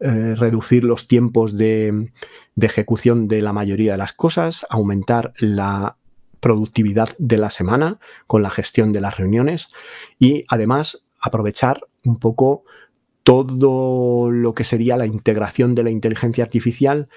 eh, 0.00 0.34
reducir 0.36 0.82
los 0.82 1.06
tiempos 1.06 1.56
de, 1.56 2.10
de 2.56 2.66
ejecución 2.66 3.28
de 3.28 3.40
la 3.40 3.52
mayoría 3.52 3.92
de 3.92 3.98
las 3.98 4.12
cosas, 4.12 4.66
aumentar 4.70 5.32
la 5.38 5.96
productividad 6.40 7.10
de 7.18 7.36
la 7.36 7.50
semana 7.50 8.00
con 8.26 8.42
la 8.42 8.50
gestión 8.50 8.92
de 8.92 9.00
las 9.00 9.16
reuniones 9.16 9.68
y 10.18 10.44
además 10.48 11.06
aprovechar 11.20 11.82
un 12.04 12.16
poco 12.16 12.64
todo 13.28 14.30
lo 14.30 14.54
que 14.54 14.64
sería 14.64 14.96
la 14.96 15.04
integración 15.04 15.74
de 15.74 15.82
la 15.82 15.90
inteligencia 15.90 16.42
artificial 16.42 17.10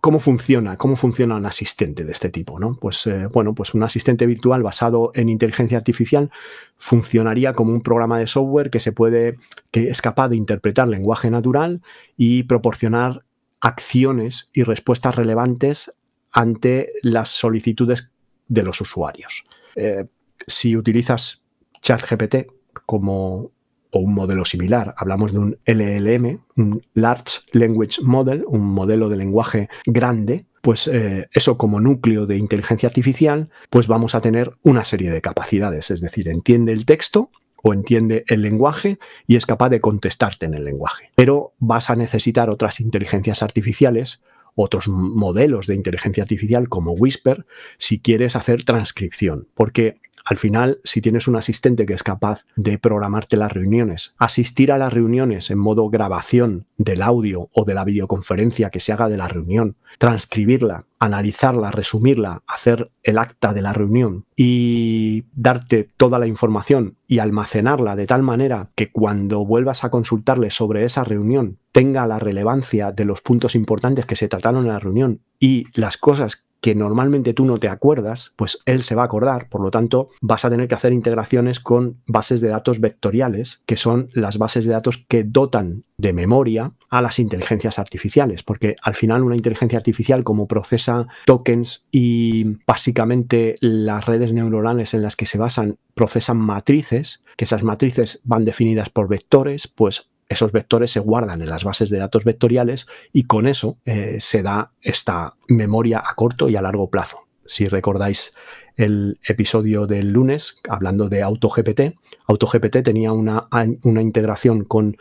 ¿Cómo 0.00 0.18
funciona? 0.18 0.78
¿Cómo 0.78 0.94
funciona 0.94 1.36
un 1.36 1.46
asistente 1.46 2.04
de 2.04 2.12
este 2.12 2.30
tipo? 2.30 2.60
¿no? 2.60 2.78
Pues 2.80 3.06
eh, 3.06 3.26
bueno, 3.26 3.54
pues 3.54 3.74
un 3.74 3.82
asistente 3.82 4.24
virtual 4.24 4.62
basado 4.62 5.10
en 5.14 5.28
inteligencia 5.28 5.76
artificial 5.76 6.30
funcionaría 6.76 7.54
como 7.54 7.72
un 7.72 7.82
programa 7.82 8.18
de 8.18 8.28
software 8.28 8.70
que 8.70 8.78
se 8.78 8.92
puede, 8.92 9.36
que 9.72 9.88
es 9.88 10.00
capaz 10.00 10.28
de 10.28 10.36
interpretar 10.36 10.86
lenguaje 10.86 11.28
natural 11.30 11.82
y 12.16 12.44
proporcionar 12.44 13.24
acciones 13.60 14.48
y 14.52 14.62
respuestas 14.62 15.16
relevantes 15.16 15.92
ante 16.30 16.92
las 17.02 17.30
solicitudes 17.30 18.10
de 18.46 18.62
los 18.62 18.80
usuarios. 18.80 19.42
Eh, 19.74 20.06
si 20.46 20.76
utilizas 20.76 21.42
ChatGPT 21.80 22.46
como 22.84 23.50
o 23.96 24.00
un 24.00 24.12
modelo 24.12 24.44
similar. 24.44 24.94
Hablamos 24.98 25.32
de 25.32 25.38
un 25.38 25.58
LLM, 25.64 26.40
un 26.56 26.82
Large 26.92 27.40
Language 27.52 28.02
Model, 28.02 28.44
un 28.46 28.60
modelo 28.60 29.08
de 29.08 29.16
lenguaje 29.16 29.70
grande, 29.86 30.44
pues 30.60 30.86
eh, 30.86 31.28
eso 31.32 31.56
como 31.56 31.80
núcleo 31.80 32.26
de 32.26 32.36
inteligencia 32.36 32.88
artificial, 32.88 33.48
pues 33.70 33.86
vamos 33.86 34.14
a 34.14 34.20
tener 34.20 34.52
una 34.62 34.84
serie 34.84 35.10
de 35.10 35.22
capacidades, 35.22 35.90
es 35.90 36.02
decir, 36.02 36.28
entiende 36.28 36.72
el 36.72 36.84
texto 36.84 37.30
o 37.62 37.72
entiende 37.72 38.24
el 38.26 38.42
lenguaje 38.42 38.98
y 39.26 39.36
es 39.36 39.46
capaz 39.46 39.70
de 39.70 39.80
contestarte 39.80 40.44
en 40.44 40.52
el 40.52 40.66
lenguaje. 40.66 41.10
Pero 41.14 41.54
vas 41.58 41.88
a 41.88 41.96
necesitar 41.96 42.50
otras 42.50 42.80
inteligencias 42.80 43.42
artificiales 43.42 44.20
otros 44.56 44.88
modelos 44.88 45.66
de 45.66 45.74
inteligencia 45.74 46.22
artificial 46.22 46.68
como 46.68 46.92
Whisper 46.92 47.46
si 47.76 48.00
quieres 48.00 48.34
hacer 48.36 48.64
transcripción, 48.64 49.48
porque 49.54 50.00
al 50.26 50.38
final, 50.38 50.80
si 50.82 51.00
tienes 51.00 51.28
un 51.28 51.36
asistente 51.36 51.86
que 51.86 51.94
es 51.94 52.02
capaz 52.02 52.44
de 52.56 52.78
programarte 52.78 53.36
las 53.36 53.52
reuniones, 53.52 54.16
asistir 54.18 54.72
a 54.72 54.78
las 54.78 54.92
reuniones 54.92 55.50
en 55.52 55.58
modo 55.58 55.88
grabación 55.88 56.66
del 56.78 57.02
audio 57.02 57.48
o 57.54 57.64
de 57.64 57.74
la 57.74 57.84
videoconferencia 57.84 58.70
que 58.70 58.80
se 58.80 58.92
haga 58.92 59.08
de 59.08 59.16
la 59.16 59.28
reunión, 59.28 59.76
transcribirla, 59.98 60.86
analizarla, 60.98 61.70
resumirla, 61.70 62.42
hacer 62.48 62.90
el 63.04 63.18
acta 63.18 63.54
de 63.54 63.62
la 63.62 63.72
reunión 63.72 64.24
y 64.34 65.26
darte 65.32 65.88
toda 65.96 66.18
la 66.18 66.26
información 66.26 66.96
y 67.06 67.20
almacenarla 67.20 67.94
de 67.94 68.06
tal 68.06 68.24
manera 68.24 68.70
que 68.74 68.90
cuando 68.90 69.44
vuelvas 69.44 69.84
a 69.84 69.90
consultarle 69.90 70.50
sobre 70.50 70.84
esa 70.84 71.04
reunión 71.04 71.58
tenga 71.70 72.06
la 72.06 72.18
relevancia 72.18 72.90
de 72.90 73.04
los 73.04 73.20
puntos 73.20 73.54
importantes 73.54 74.06
que 74.06 74.16
se 74.16 74.28
trataron 74.28 74.62
en 74.64 74.72
la 74.72 74.80
reunión 74.80 75.20
y 75.38 75.66
las 75.78 75.98
cosas 75.98 76.45
que 76.60 76.74
normalmente 76.74 77.34
tú 77.34 77.44
no 77.44 77.58
te 77.58 77.68
acuerdas, 77.68 78.32
pues 78.36 78.58
él 78.66 78.82
se 78.82 78.94
va 78.94 79.02
a 79.02 79.06
acordar. 79.06 79.48
Por 79.48 79.60
lo 79.60 79.70
tanto, 79.70 80.08
vas 80.20 80.44
a 80.44 80.50
tener 80.50 80.68
que 80.68 80.74
hacer 80.74 80.92
integraciones 80.92 81.60
con 81.60 82.02
bases 82.06 82.40
de 82.40 82.48
datos 82.48 82.80
vectoriales, 82.80 83.62
que 83.66 83.76
son 83.76 84.10
las 84.12 84.38
bases 84.38 84.64
de 84.64 84.72
datos 84.72 85.04
que 85.08 85.24
dotan 85.24 85.84
de 85.98 86.12
memoria 86.12 86.72
a 86.90 87.00
las 87.00 87.18
inteligencias 87.18 87.78
artificiales, 87.78 88.42
porque 88.42 88.76
al 88.82 88.94
final 88.94 89.22
una 89.22 89.36
inteligencia 89.36 89.78
artificial 89.78 90.24
como 90.24 90.46
procesa 90.46 91.06
tokens 91.24 91.86
y 91.90 92.58
básicamente 92.66 93.54
las 93.60 94.04
redes 94.04 94.32
neuronales 94.32 94.92
en 94.94 95.02
las 95.02 95.16
que 95.16 95.26
se 95.26 95.38
basan 95.38 95.78
procesan 95.94 96.36
matrices, 96.36 97.22
que 97.36 97.44
esas 97.44 97.62
matrices 97.62 98.20
van 98.24 98.44
definidas 98.44 98.90
por 98.90 99.08
vectores, 99.08 99.66
pues 99.66 100.10
esos 100.28 100.52
vectores 100.52 100.90
se 100.90 101.00
guardan 101.00 101.42
en 101.42 101.48
las 101.48 101.64
bases 101.64 101.90
de 101.90 101.98
datos 101.98 102.24
vectoriales 102.24 102.86
y 103.12 103.24
con 103.24 103.46
eso 103.46 103.78
eh, 103.84 104.16
se 104.20 104.42
da 104.42 104.72
esta 104.82 105.36
memoria 105.48 106.02
a 106.04 106.14
corto 106.14 106.48
y 106.48 106.56
a 106.56 106.62
largo 106.62 106.90
plazo. 106.90 107.26
Si 107.44 107.66
recordáis 107.66 108.34
el 108.76 109.18
episodio 109.26 109.86
del 109.86 110.12
lunes 110.12 110.60
hablando 110.68 111.08
de 111.08 111.22
AutoGPT, 111.22 111.96
AutoGPT 112.26 112.82
tenía 112.82 113.12
una, 113.12 113.48
una 113.82 114.02
integración 114.02 114.64
con 114.64 114.96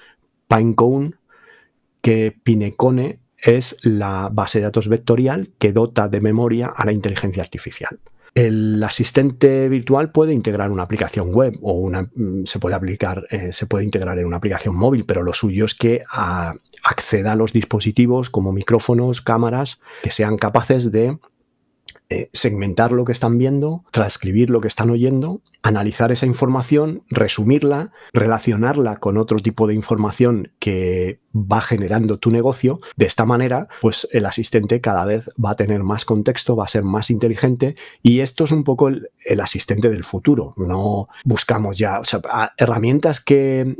Pinecone, 0.48 1.16
que 2.02 2.38
Pinecone 2.44 3.20
es 3.38 3.78
la 3.84 4.30
base 4.32 4.60
de 4.60 4.66
datos 4.66 4.88
vectorial 4.88 5.52
que 5.58 5.74
dota 5.74 6.08
de 6.08 6.22
memoria 6.22 6.68
a 6.68 6.86
la 6.86 6.92
inteligencia 6.92 7.44
artificial. 7.44 8.00
El 8.36 8.84
asistente 8.84 9.70
virtual 9.70 10.12
puede 10.12 10.34
integrar 10.34 10.70
una 10.70 10.84
aplicación 10.84 11.34
web 11.34 11.58
o 11.62 11.72
una, 11.72 12.02
mm, 12.04 12.46
se 12.46 12.60
puede 12.60 12.76
aplicar, 12.76 13.26
eh, 13.30 13.54
se 13.54 13.66
puede 13.66 13.86
integrar 13.86 14.20
en 14.20 14.28
una 14.28 14.36
aplicación 14.36 14.76
móvil, 14.76 15.06
pero 15.06 15.24
lo 15.24 15.34
suyo 15.34 15.64
es 15.64 15.74
que 15.74 16.04
acceda 16.84 17.32
a 17.32 17.36
los 17.38 17.54
dispositivos 17.54 18.30
como 18.30 18.52
micrófonos, 18.52 19.22
cámaras, 19.22 19.80
que 20.04 20.12
sean 20.12 20.38
capaces 20.38 20.92
de 20.92 21.18
eh, 22.10 22.30
segmentar 22.34 22.92
lo 22.92 23.04
que 23.04 23.12
están 23.12 23.38
viendo, 23.38 23.84
transcribir 23.92 24.50
lo 24.50 24.62
que 24.62 24.68
están 24.68 24.90
oyendo, 24.90 25.42
analizar 25.64 26.12
esa 26.12 26.28
información, 26.28 27.02
resumirla, 27.10 27.92
relacionarla 28.14 28.98
con 28.98 29.18
otro 29.18 29.40
tipo 29.40 29.66
de 29.66 29.74
información 29.74 30.52
que 30.60 31.20
va 31.36 31.62
generando 31.62 32.20
tu 32.20 32.30
negocio. 32.30 32.80
De 32.96 33.08
esta 33.08 33.26
manera, 33.26 33.68
pues 33.82 34.08
el 34.12 34.28
asistente 34.28 34.82
cada 34.82 35.06
vez 35.06 35.32
va 35.44 35.52
a 35.52 35.56
tener 35.56 35.82
más 35.82 36.06
contexto, 36.06 36.56
va 36.56 36.66
a 36.66 36.70
ser 36.70 36.84
más 36.84 37.10
inteligente 37.10 37.74
y 38.04 38.20
esto 38.20 38.44
es 38.44 38.52
un 38.52 38.64
poco 38.64 38.90
el, 38.90 39.40
asistente 39.42 39.90
del 39.90 40.04
futuro. 40.04 40.54
No 40.58 41.08
buscamos 41.24 41.76
ya 41.80 42.00
herramientas 42.58 43.20
que 43.20 43.76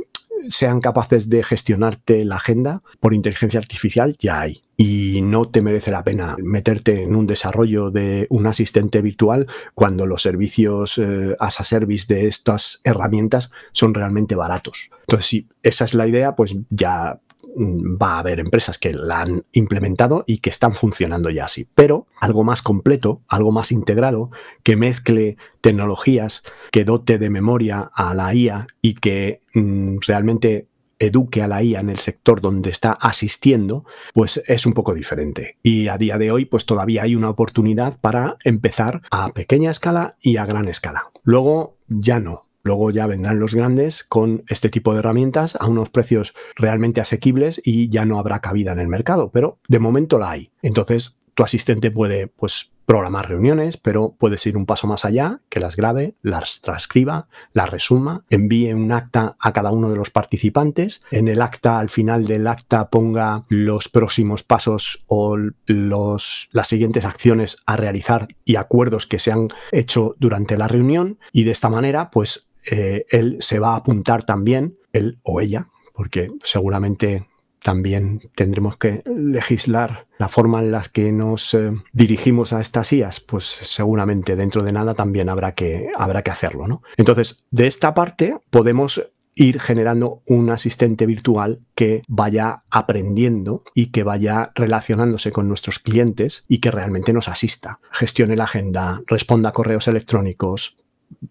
sean 0.48 0.80
capaces 0.80 1.28
de 1.28 1.44
gestionarte 1.44 2.24
la 2.24 2.36
agenda 2.36 2.82
por 2.98 3.14
inteligencia 3.14 3.60
artificial, 3.60 4.16
ya 4.18 4.40
hay. 4.40 4.65
Y 4.76 5.22
no 5.22 5.48
te 5.48 5.62
merece 5.62 5.90
la 5.90 6.04
pena 6.04 6.36
meterte 6.38 7.02
en 7.02 7.16
un 7.16 7.26
desarrollo 7.26 7.90
de 7.90 8.26
un 8.28 8.46
asistente 8.46 9.00
virtual 9.00 9.46
cuando 9.74 10.04
los 10.04 10.22
servicios 10.22 10.98
eh, 10.98 11.34
as 11.38 11.60
a 11.60 11.64
service 11.64 12.04
de 12.08 12.28
estas 12.28 12.80
herramientas 12.84 13.50
son 13.72 13.94
realmente 13.94 14.34
baratos. 14.34 14.90
Entonces, 15.00 15.26
si 15.26 15.48
esa 15.62 15.86
es 15.86 15.94
la 15.94 16.06
idea, 16.06 16.36
pues 16.36 16.56
ya 16.68 17.20
Mm, 17.58 17.96
va 17.96 18.16
a 18.16 18.18
haber 18.18 18.38
empresas 18.38 18.76
que 18.76 18.92
la 18.92 19.22
han 19.22 19.46
implementado 19.52 20.24
y 20.26 20.38
que 20.38 20.50
están 20.50 20.74
funcionando 20.74 21.30
ya 21.30 21.46
así. 21.46 21.66
Pero 21.74 22.06
algo 22.20 22.44
más 22.44 22.60
completo, 22.60 23.22
algo 23.28 23.50
más 23.50 23.72
integrado, 23.72 24.30
que 24.62 24.76
mezcle 24.76 25.38
tecnologías, 25.62 26.42
que 26.70 26.84
dote 26.84 27.18
de 27.18 27.30
memoria 27.30 27.90
a 27.94 28.12
la 28.12 28.34
IA 28.34 28.66
y 28.82 28.94
que 28.94 29.40
mm, 29.54 29.98
realmente 30.06 30.68
eduque 30.98 31.42
a 31.42 31.48
la 31.48 31.62
IA 31.62 31.80
en 31.80 31.90
el 31.90 31.98
sector 31.98 32.40
donde 32.40 32.70
está 32.70 32.92
asistiendo, 32.92 33.84
pues 34.14 34.42
es 34.46 34.66
un 34.66 34.72
poco 34.72 34.94
diferente. 34.94 35.56
Y 35.62 35.88
a 35.88 35.98
día 35.98 36.18
de 36.18 36.30
hoy, 36.30 36.44
pues 36.44 36.66
todavía 36.66 37.02
hay 37.02 37.14
una 37.14 37.30
oportunidad 37.30 37.98
para 38.00 38.36
empezar 38.44 39.02
a 39.10 39.32
pequeña 39.32 39.70
escala 39.70 40.16
y 40.20 40.36
a 40.36 40.46
gran 40.46 40.68
escala. 40.68 41.10
Luego 41.22 41.76
ya 41.88 42.20
no. 42.20 42.46
Luego 42.66 42.90
ya 42.90 43.06
vendrán 43.06 43.38
los 43.38 43.54
grandes 43.54 44.02
con 44.02 44.42
este 44.48 44.68
tipo 44.70 44.92
de 44.92 44.98
herramientas 44.98 45.56
a 45.60 45.68
unos 45.68 45.88
precios 45.88 46.34
realmente 46.56 47.00
asequibles 47.00 47.60
y 47.64 47.90
ya 47.90 48.04
no 48.06 48.18
habrá 48.18 48.40
cabida 48.40 48.72
en 48.72 48.80
el 48.80 48.88
mercado, 48.88 49.30
pero 49.30 49.60
de 49.68 49.78
momento 49.78 50.18
la 50.18 50.32
hay. 50.32 50.50
Entonces, 50.62 51.15
tu 51.36 51.44
asistente 51.44 51.90
puede 51.92 52.26
pues 52.26 52.72
programar 52.86 53.28
reuniones, 53.28 53.76
pero 53.76 54.14
puedes 54.16 54.46
ir 54.46 54.56
un 54.56 54.64
paso 54.64 54.86
más 54.86 55.04
allá, 55.04 55.40
que 55.50 55.60
las 55.60 55.76
grabe, 55.76 56.14
las 56.22 56.60
transcriba, 56.60 57.28
las 57.52 57.68
resuma, 57.68 58.24
envíe 58.30 58.72
un 58.72 58.90
acta 58.92 59.36
a 59.38 59.52
cada 59.52 59.72
uno 59.72 59.90
de 59.90 59.96
los 59.96 60.10
participantes, 60.10 61.02
en 61.10 61.28
el 61.28 61.42
acta, 61.42 61.78
al 61.78 61.90
final 61.90 62.26
del 62.26 62.46
acta, 62.46 62.88
ponga 62.88 63.44
los 63.48 63.88
próximos 63.88 64.44
pasos 64.44 65.04
o 65.08 65.36
las 65.66 66.68
siguientes 66.68 67.04
acciones 67.04 67.58
a 67.66 67.76
realizar 67.76 68.28
y 68.44 68.56
acuerdos 68.56 69.06
que 69.06 69.18
se 69.18 69.32
han 69.32 69.48
hecho 69.72 70.14
durante 70.18 70.56
la 70.56 70.68
reunión. 70.68 71.18
Y 71.32 71.44
de 71.44 71.50
esta 71.50 71.68
manera, 71.68 72.10
pues 72.10 72.50
eh, 72.70 73.04
él 73.10 73.36
se 73.40 73.58
va 73.58 73.70
a 73.70 73.76
apuntar 73.76 74.22
también, 74.22 74.78
él 74.92 75.18
o 75.22 75.40
ella, 75.40 75.68
porque 75.92 76.30
seguramente 76.44 77.26
también 77.66 78.30
tendremos 78.36 78.76
que 78.76 79.02
legislar 79.06 80.06
la 80.18 80.28
forma 80.28 80.60
en 80.60 80.70
la 80.70 80.84
que 80.84 81.10
nos 81.10 81.52
eh, 81.52 81.72
dirigimos 81.92 82.52
a 82.52 82.60
estas 82.60 82.92
IAS, 82.92 83.18
pues 83.18 83.44
seguramente 83.44 84.36
dentro 84.36 84.62
de 84.62 84.70
nada 84.70 84.94
también 84.94 85.28
habrá 85.28 85.56
que, 85.56 85.90
habrá 85.96 86.22
que 86.22 86.30
hacerlo. 86.30 86.68
¿no? 86.68 86.82
Entonces, 86.96 87.44
de 87.50 87.66
esta 87.66 87.92
parte 87.92 88.38
podemos 88.50 89.10
ir 89.34 89.58
generando 89.58 90.22
un 90.26 90.48
asistente 90.50 91.06
virtual 91.06 91.60
que 91.74 92.02
vaya 92.06 92.62
aprendiendo 92.70 93.64
y 93.74 93.86
que 93.86 94.04
vaya 94.04 94.52
relacionándose 94.54 95.32
con 95.32 95.48
nuestros 95.48 95.80
clientes 95.80 96.44
y 96.46 96.58
que 96.58 96.70
realmente 96.70 97.12
nos 97.12 97.28
asista. 97.28 97.80
Gestione 97.90 98.36
la 98.36 98.44
agenda, 98.44 99.02
responda 99.08 99.48
a 99.48 99.52
correos 99.52 99.88
electrónicos, 99.88 100.76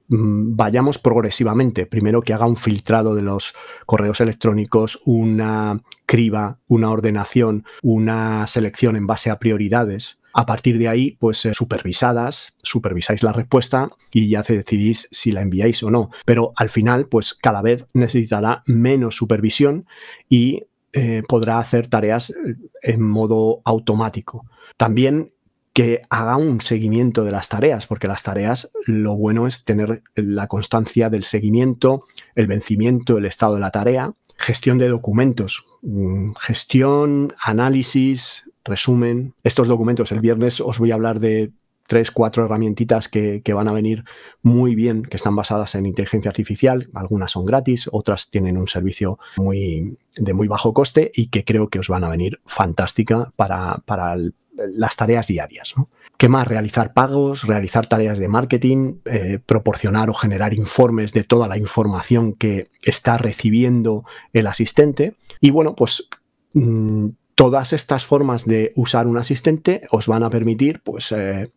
vayamos 0.07 0.99
progresivamente. 0.99 1.85
Primero 1.85 2.21
que 2.21 2.33
haga 2.33 2.47
un 2.47 2.55
filtrado 2.55 3.15
de 3.15 3.21
los 3.21 3.53
correos 3.85 4.21
electrónicos, 4.21 4.99
una 5.05 5.81
criba, 6.05 6.59
una 6.67 6.91
ordenación, 6.91 7.65
una 7.81 8.47
selección 8.47 8.95
en 8.95 9.07
base 9.07 9.29
a 9.29 9.39
prioridades. 9.39 10.21
A 10.33 10.45
partir 10.45 10.77
de 10.77 10.89
ahí, 10.89 11.11
pues 11.19 11.45
eh, 11.45 11.53
supervisadas, 11.53 12.55
supervisáis 12.61 13.23
la 13.23 13.31
respuesta 13.31 13.89
y 14.11 14.29
ya 14.29 14.43
decidís 14.43 15.07
si 15.11 15.31
la 15.31 15.41
enviáis 15.41 15.81
o 15.81 15.89
no. 15.89 16.09
Pero 16.25 16.51
al 16.57 16.69
final, 16.69 17.07
pues 17.07 17.33
cada 17.33 17.61
vez 17.61 17.87
necesitará 17.93 18.61
menos 18.65 19.15
supervisión 19.15 19.87
y 20.27 20.63
eh, 20.91 21.23
podrá 21.27 21.59
hacer 21.59 21.87
tareas 21.87 22.31
eh, 22.31 22.55
en 22.81 23.01
modo 23.01 23.61
automático. 23.63 24.45
También 24.77 25.33
que 25.75 26.03
haga 26.09 26.37
un 26.37 26.61
seguimiento 26.61 27.25
de 27.25 27.31
las 27.31 27.49
tareas, 27.49 27.85
porque 27.85 28.07
las 28.07 28.23
tareas 28.23 28.71
lo 28.85 29.17
bueno 29.17 29.45
es 29.45 29.65
tener 29.65 30.03
la 30.15 30.47
constancia 30.47 31.09
del 31.09 31.25
seguimiento, 31.25 32.05
el 32.33 32.47
vencimiento, 32.47 33.17
el 33.17 33.25
estado 33.25 33.55
de 33.55 33.59
la 33.59 33.71
tarea, 33.71 34.13
gestión 34.37 34.77
de 34.77 34.87
documentos, 34.87 35.65
mm, 35.81 36.31
gestión, 36.39 37.33
análisis, 37.43 38.45
resumen. 38.63 39.33
Estos 39.43 39.67
documentos, 39.67 40.13
el 40.13 40.21
viernes 40.21 40.61
os 40.61 40.79
voy 40.79 40.91
a 40.91 40.95
hablar 40.95 41.19
de 41.19 41.51
tres, 41.87 42.09
cuatro 42.09 42.45
herramientitas 42.45 43.09
que, 43.09 43.41
que, 43.43 43.53
van 43.53 43.67
a 43.67 43.73
venir 43.73 44.05
muy 44.41 44.75
bien, 44.75 45.03
que 45.03 45.17
están 45.17 45.35
basadas 45.35 45.75
en 45.75 45.85
inteligencia 45.85 46.29
artificial. 46.29 46.87
Algunas 46.93 47.31
son 47.31 47.45
gratis, 47.45 47.89
otras 47.91 48.29
tienen 48.29 48.57
un 48.57 48.69
servicio 48.69 49.19
muy, 49.35 49.97
de 50.15 50.33
muy 50.33 50.47
bajo 50.47 50.73
coste 50.73 51.11
y 51.13 51.27
que 51.27 51.43
creo 51.43 51.67
que 51.67 51.79
os 51.79 51.89
van 51.89 52.05
a 52.05 52.09
venir 52.09 52.39
fantástica 52.45 53.33
para, 53.35 53.83
para 53.85 54.13
el 54.13 54.33
las 54.73 54.95
tareas 54.95 55.27
diarias. 55.27 55.73
¿Qué 56.17 56.29
más? 56.29 56.47
Realizar 56.47 56.93
pagos, 56.93 57.43
realizar 57.43 57.87
tareas 57.87 58.19
de 58.19 58.29
marketing, 58.29 58.99
eh, 59.05 59.39
proporcionar 59.45 60.09
o 60.09 60.13
generar 60.13 60.53
informes 60.53 61.11
de 61.11 61.23
toda 61.23 61.47
la 61.47 61.57
información 61.57 62.33
que 62.33 62.69
está 62.81 63.17
recibiendo 63.17 64.05
el 64.31 64.47
asistente. 64.47 65.15
Y 65.41 65.51
bueno, 65.51 65.75
pues 65.75 66.07
mm, 66.53 67.09
todas 67.35 67.73
estas 67.73 68.05
formas 68.05 68.45
de 68.45 68.71
usar 68.75 69.07
un 69.07 69.17
asistente 69.17 69.87
os 69.91 70.07
van 70.07 70.23
a 70.23 70.29
permitir 70.29 70.81
pues, 70.81 71.11
eh, 71.11 71.51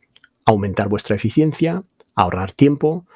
aumentar 0.44 0.88
vuestra 0.88 1.14
eficiencia, 1.14 1.84
ahorrar 2.16 2.50
tiempo, 2.50 3.06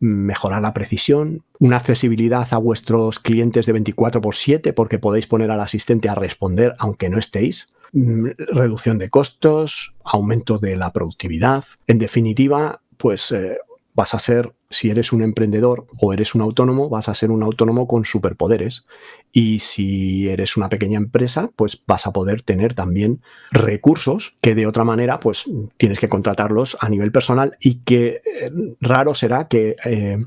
mejorar 0.00 0.60
la 0.60 0.74
precisión, 0.74 1.44
una 1.58 1.76
accesibilidad 1.76 2.46
a 2.50 2.58
vuestros 2.58 3.20
clientes 3.20 3.64
de 3.64 3.72
24 3.72 4.20
x 4.20 4.38
7 4.38 4.72
porque 4.74 4.98
podéis 4.98 5.26
poner 5.26 5.50
al 5.50 5.60
asistente 5.60 6.10
a 6.10 6.14
responder 6.14 6.74
aunque 6.78 7.08
no 7.08 7.18
estéis, 7.18 7.72
reducción 7.94 8.98
de 8.98 9.08
costos, 9.08 9.94
aumento 10.04 10.58
de 10.58 10.76
la 10.76 10.92
productividad. 10.92 11.64
En 11.86 11.98
definitiva, 11.98 12.82
pues 12.96 13.30
eh, 13.32 13.58
vas 13.94 14.14
a 14.14 14.18
ser, 14.18 14.52
si 14.68 14.90
eres 14.90 15.12
un 15.12 15.22
emprendedor 15.22 15.86
o 16.00 16.12
eres 16.12 16.34
un 16.34 16.40
autónomo, 16.40 16.88
vas 16.88 17.08
a 17.08 17.14
ser 17.14 17.30
un 17.30 17.44
autónomo 17.44 17.86
con 17.86 18.04
superpoderes. 18.04 18.86
Y 19.32 19.60
si 19.60 20.28
eres 20.28 20.56
una 20.56 20.68
pequeña 20.68 20.98
empresa, 20.98 21.50
pues 21.54 21.82
vas 21.86 22.06
a 22.06 22.12
poder 22.12 22.42
tener 22.42 22.74
también 22.74 23.22
recursos 23.52 24.36
que 24.40 24.56
de 24.56 24.66
otra 24.66 24.84
manera, 24.84 25.20
pues 25.20 25.44
tienes 25.76 26.00
que 26.00 26.08
contratarlos 26.08 26.76
a 26.80 26.88
nivel 26.88 27.12
personal 27.12 27.56
y 27.60 27.76
que 27.76 28.20
eh, 28.24 28.50
raro 28.80 29.14
será 29.14 29.46
que 29.46 29.76
eh, 29.84 30.24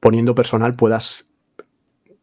poniendo 0.00 0.34
personal 0.34 0.74
puedas 0.74 1.28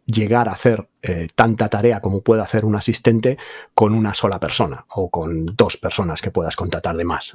llegar 0.06 0.50
a 0.50 0.54
hacer 0.54 0.90
eh, 1.06 1.28
tanta 1.36 1.68
tarea 1.68 2.00
como 2.00 2.22
puede 2.22 2.42
hacer 2.42 2.64
un 2.64 2.78
asistente 2.78 3.38
con 3.74 3.94
una 3.94 4.14
sola 4.14 4.40
persona 4.40 4.86
o 4.96 5.10
con 5.10 5.46
dos 5.48 5.76
personas 5.76 6.22
que 6.22 6.32
puedas 6.32 6.56
contratar 6.56 6.96
de 6.96 7.04
más. 7.04 7.34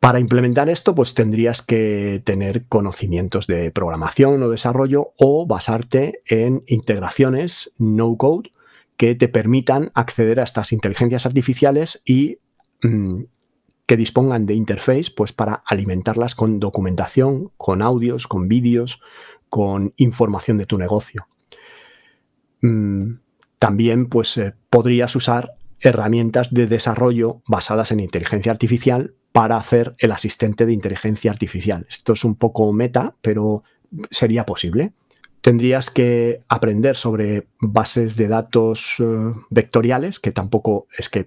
Para 0.00 0.18
implementar 0.18 0.70
esto, 0.70 0.94
pues 0.94 1.12
tendrías 1.12 1.60
que 1.60 2.22
tener 2.24 2.64
conocimientos 2.66 3.46
de 3.46 3.70
programación 3.70 4.42
o 4.42 4.48
desarrollo 4.48 5.12
o 5.18 5.46
basarte 5.46 6.22
en 6.24 6.64
integraciones 6.66 7.74
no 7.76 8.16
code 8.16 8.52
que 8.96 9.14
te 9.14 9.28
permitan 9.28 9.92
acceder 9.94 10.40
a 10.40 10.44
estas 10.44 10.72
inteligencias 10.72 11.26
artificiales 11.26 12.00
y 12.06 12.38
mm, 12.82 13.24
que 13.84 13.98
dispongan 13.98 14.46
de 14.46 14.54
interface 14.54 15.10
pues 15.14 15.34
para 15.34 15.62
alimentarlas 15.66 16.34
con 16.34 16.58
documentación, 16.58 17.52
con 17.58 17.82
audios, 17.82 18.26
con 18.26 18.48
vídeos, 18.48 19.02
con 19.50 19.92
información 19.98 20.56
de 20.56 20.64
tu 20.64 20.78
negocio. 20.78 21.26
Mm, 22.62 23.14
también 23.58 24.06
pues, 24.06 24.36
eh, 24.38 24.54
podrías 24.70 25.14
usar 25.16 25.54
herramientas 25.80 26.52
de 26.52 26.66
desarrollo 26.66 27.42
basadas 27.46 27.92
en 27.92 28.00
inteligencia 28.00 28.52
artificial 28.52 29.14
para 29.32 29.56
hacer 29.56 29.92
el 29.98 30.12
asistente 30.12 30.66
de 30.66 30.72
inteligencia 30.72 31.30
artificial. 31.30 31.86
Esto 31.88 32.12
es 32.14 32.24
un 32.24 32.34
poco 32.34 32.72
meta, 32.72 33.14
pero 33.22 33.62
sería 34.10 34.44
posible. 34.46 34.92
tendrías 35.40 35.90
que 35.90 36.40
aprender 36.48 36.96
sobre 36.96 37.46
bases 37.60 38.16
de 38.16 38.28
datos 38.28 38.96
eh, 38.98 39.32
vectoriales, 39.48 40.20
que 40.20 40.32
tampoco 40.32 40.86
es 40.96 41.08
que 41.08 41.26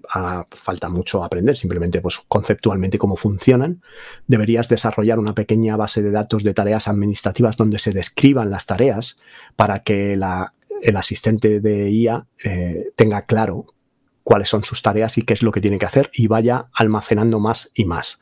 falta 0.52 0.90
mucho 0.90 1.24
aprender, 1.24 1.58
simplemente 1.58 2.00
pues, 2.00 2.20
conceptualmente 2.28 3.00
cómo 3.00 3.16
funcionan. 3.16 3.82
Deberías 4.28 4.70
desarrollar 4.70 5.18
una 5.18 5.34
pequeña 5.34 5.78
base 5.78 6.04
de 6.04 6.12
datos 6.12 6.44
de 6.44 6.54
tareas 6.54 6.88
administrativas 6.88 7.58
donde 7.58 7.80
se 7.80 7.92
describan 7.92 8.52
las 8.52 8.68
tareas 8.68 9.20
para 9.56 9.80
que 9.80 10.16
el 10.84 10.98
asistente 10.98 11.60
de 11.60 11.90
IA 11.90 12.28
eh, 12.44 12.92
tenga 12.96 13.26
claro 13.26 13.66
cuáles 14.24 14.50
son 14.50 14.64
sus 14.64 14.82
tareas 14.82 15.18
y 15.18 15.24
qué 15.24 15.34
es 15.34 15.44
lo 15.44 15.52
que 15.52 15.62
tiene 15.62 15.80
que 15.80 15.86
hacer 15.86 16.12
y 16.14 16.28
vaya 16.28 16.68
almacenando 16.74 17.40
más 17.40 17.72
y 17.74 17.86
más 17.86 18.20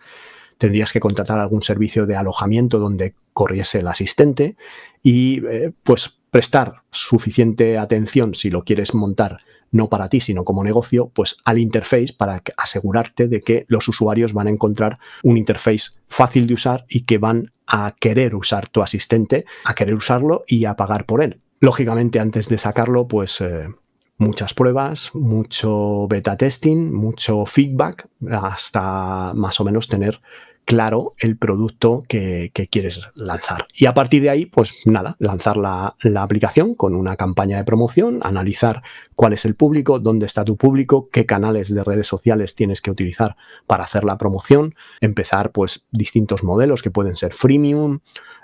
tendrías 0.61 0.91
que 0.91 0.99
contratar 0.99 1.39
algún 1.39 1.63
servicio 1.63 2.05
de 2.05 2.15
alojamiento 2.15 2.77
donde 2.77 3.15
corriese 3.33 3.79
el 3.79 3.87
asistente 3.87 4.55
y 5.01 5.43
eh, 5.47 5.71
pues 5.81 6.19
prestar 6.29 6.83
suficiente 6.91 7.79
atención 7.79 8.35
si 8.35 8.51
lo 8.51 8.63
quieres 8.63 8.93
montar 8.93 9.39
no 9.71 9.89
para 9.89 10.07
ti, 10.07 10.19
sino 10.19 10.43
como 10.43 10.63
negocio, 10.63 11.09
pues 11.13 11.37
al 11.45 11.57
interface 11.57 12.13
para 12.15 12.43
asegurarte 12.57 13.27
de 13.27 13.39
que 13.39 13.65
los 13.69 13.87
usuarios 13.87 14.33
van 14.33 14.47
a 14.47 14.51
encontrar 14.51 14.99
un 15.23 15.37
interface 15.37 15.91
fácil 16.07 16.45
de 16.45 16.53
usar 16.53 16.85
y 16.89 17.05
que 17.05 17.17
van 17.17 17.51
a 17.65 17.95
querer 17.99 18.35
usar 18.35 18.67
tu 18.67 18.83
asistente, 18.83 19.45
a 19.63 19.73
querer 19.73 19.95
usarlo 19.95 20.43
y 20.45 20.65
a 20.65 20.75
pagar 20.75 21.05
por 21.05 21.23
él. 21.23 21.41
Lógicamente, 21.61 22.19
antes 22.19 22.49
de 22.49 22.57
sacarlo, 22.57 23.07
pues 23.07 23.39
eh, 23.39 23.69
muchas 24.17 24.55
pruebas, 24.55 25.11
mucho 25.13 26.07
beta 26.07 26.35
testing, 26.35 26.91
mucho 26.91 27.45
feedback, 27.45 28.07
hasta 28.31 29.31
más 29.35 29.59
o 29.59 29.63
menos 29.63 29.87
tener 29.87 30.19
claro 30.65 31.13
el 31.19 31.37
producto 31.37 32.03
que, 32.07 32.51
quieres 32.71 33.01
lanzar. 33.13 33.67
Y 33.75 33.85
a 33.85 33.93
partir 33.93 34.23
de 34.23 34.31
ahí, 34.31 34.47
pues 34.47 34.73
nada, 34.85 35.15
lanzar 35.19 35.55
la, 35.55 35.95
aplicación 36.15 36.73
con 36.73 36.95
una 36.95 37.15
campaña 37.15 37.57
de 37.57 37.63
promoción, 37.63 38.21
analizar 38.23 38.81
cuál 39.15 39.33
es 39.33 39.45
el 39.45 39.53
público, 39.53 39.99
dónde 39.99 40.25
está 40.25 40.43
tu 40.43 40.57
público, 40.57 41.09
qué 41.11 41.27
canales 41.27 41.71
de 41.73 41.83
redes 41.83 42.07
sociales 42.07 42.55
tienes 42.55 42.81
que 42.81 42.89
utilizar 42.89 43.35
para 43.67 43.83
hacer 43.83 44.03
la 44.03 44.17
promoción, 44.17 44.73
empezar 44.99 45.51
pues 45.51 45.85
distintos 45.91 46.43
modelos 46.43 46.81
que 46.81 46.89
pueden 46.89 47.15
ser 47.17 47.33
freemium 47.33 47.99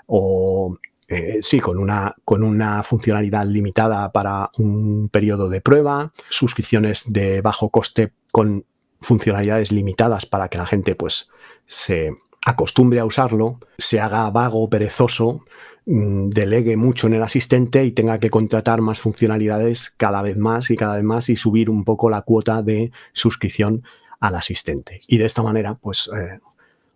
o 0.06 0.78
eh, 1.08 1.38
sí, 1.40 1.58
con 1.58 1.78
una, 1.78 2.14
con 2.24 2.42
una 2.42 2.82
funcionalidad 2.82 3.46
limitada 3.46 4.12
para 4.12 4.50
un 4.58 5.08
periodo 5.08 5.48
de 5.48 5.62
prueba, 5.62 6.12
suscripciones 6.28 7.04
de 7.06 7.40
bajo 7.40 7.70
coste 7.70 8.12
con 8.30 8.66
funcionalidades 9.00 9.72
limitadas 9.72 10.26
para 10.26 10.48
que 10.48 10.58
la 10.58 10.66
gente 10.66 10.94
pues 10.94 11.30
se 11.66 12.12
acostumbre 12.44 13.00
a 13.00 13.06
usarlo, 13.06 13.58
se 13.78 14.00
haga 14.00 14.30
vago, 14.30 14.68
perezoso, 14.68 15.44
mm, 15.86 16.28
delegue 16.28 16.76
mucho 16.76 17.06
en 17.06 17.14
el 17.14 17.22
asistente 17.22 17.86
y 17.86 17.92
tenga 17.92 18.18
que 18.18 18.28
contratar 18.28 18.82
más 18.82 19.00
funcionalidades 19.00 19.94
cada 19.96 20.20
vez 20.20 20.36
más 20.36 20.70
y 20.70 20.76
cada 20.76 20.96
vez 20.96 21.04
más 21.04 21.30
y 21.30 21.36
subir 21.36 21.70
un 21.70 21.84
poco 21.84 22.10
la 22.10 22.20
cuota 22.20 22.62
de 22.62 22.92
suscripción 23.14 23.82
al 24.20 24.34
asistente. 24.34 25.00
Y 25.06 25.16
de 25.16 25.24
esta 25.24 25.42
manera, 25.42 25.74
pues 25.74 26.10
eh, 26.14 26.38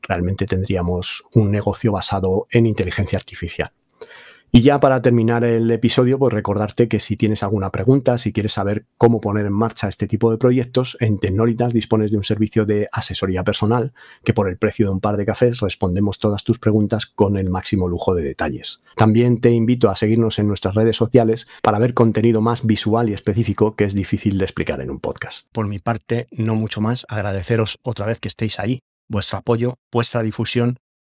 realmente 0.03 0.45
tendríamos 0.45 1.25
un 1.33 1.51
negocio 1.51 1.93
basado 1.93 2.47
en 2.51 2.67
inteligencia 2.67 3.17
artificial. 3.17 3.73
Y 4.55 4.61
ya 4.61 4.81
para 4.81 5.01
terminar 5.01 5.45
el 5.45 5.71
episodio, 5.71 6.19
pues 6.19 6.35
recordarte 6.35 6.87
que 6.87 7.01
si 7.01 7.17
tienes 7.17 7.43
alguna 7.43 7.71
pregunta, 7.71 8.19
si 8.19 8.35
quieres 8.35 8.53
saber 8.53 8.85
cómo 8.99 9.19
poner 9.19 9.47
en 9.47 9.55
marcha 9.55 9.89
este 9.89 10.07
tipo 10.07 10.31
de 10.31 10.37
proyectos, 10.37 10.99
en 11.01 11.19
Tecnolitas 11.19 11.73
dispones 11.73 12.11
de 12.11 12.19
un 12.19 12.23
servicio 12.23 12.67
de 12.67 12.87
asesoría 12.93 13.45
personal 13.45 13.95
que 14.25 14.35
por 14.35 14.51
el 14.51 14.59
precio 14.59 14.85
de 14.85 14.93
un 14.93 15.01
par 15.01 15.17
de 15.17 15.25
cafés 15.25 15.61
respondemos 15.61 16.19
todas 16.19 16.45
tus 16.45 16.59
preguntas 16.59 17.07
con 17.07 17.39
el 17.39 17.49
máximo 17.49 17.89
lujo 17.89 18.15
de 18.15 18.25
detalles. 18.25 18.83
También 18.95 19.41
te 19.41 19.53
invito 19.53 19.89
a 19.89 19.97
seguirnos 19.97 20.39
en 20.39 20.49
nuestras 20.49 20.75
redes 20.75 20.97
sociales 20.97 21.49
para 21.63 21.79
ver 21.79 21.95
contenido 21.95 22.43
más 22.43 22.67
visual 22.67 23.09
y 23.09 23.15
específico 23.15 23.75
que 23.75 23.85
es 23.85 23.95
difícil 23.95 24.37
de 24.37 24.45
explicar 24.45 24.83
en 24.83 24.91
un 24.91 25.01
podcast. 25.01 25.47
Por 25.53 25.67
mi 25.67 25.79
parte, 25.79 26.27
no 26.31 26.57
mucho 26.57 26.83
más, 26.83 27.07
agradeceros 27.09 27.79
otra 27.83 28.05
vez 28.05 28.21
que 28.21 28.29
estéis 28.29 28.61
ahí, 28.61 28.81
vuestro 29.09 29.39
apoyo, 29.39 29.77
vuestra 29.91 30.23
difusión 30.23 30.77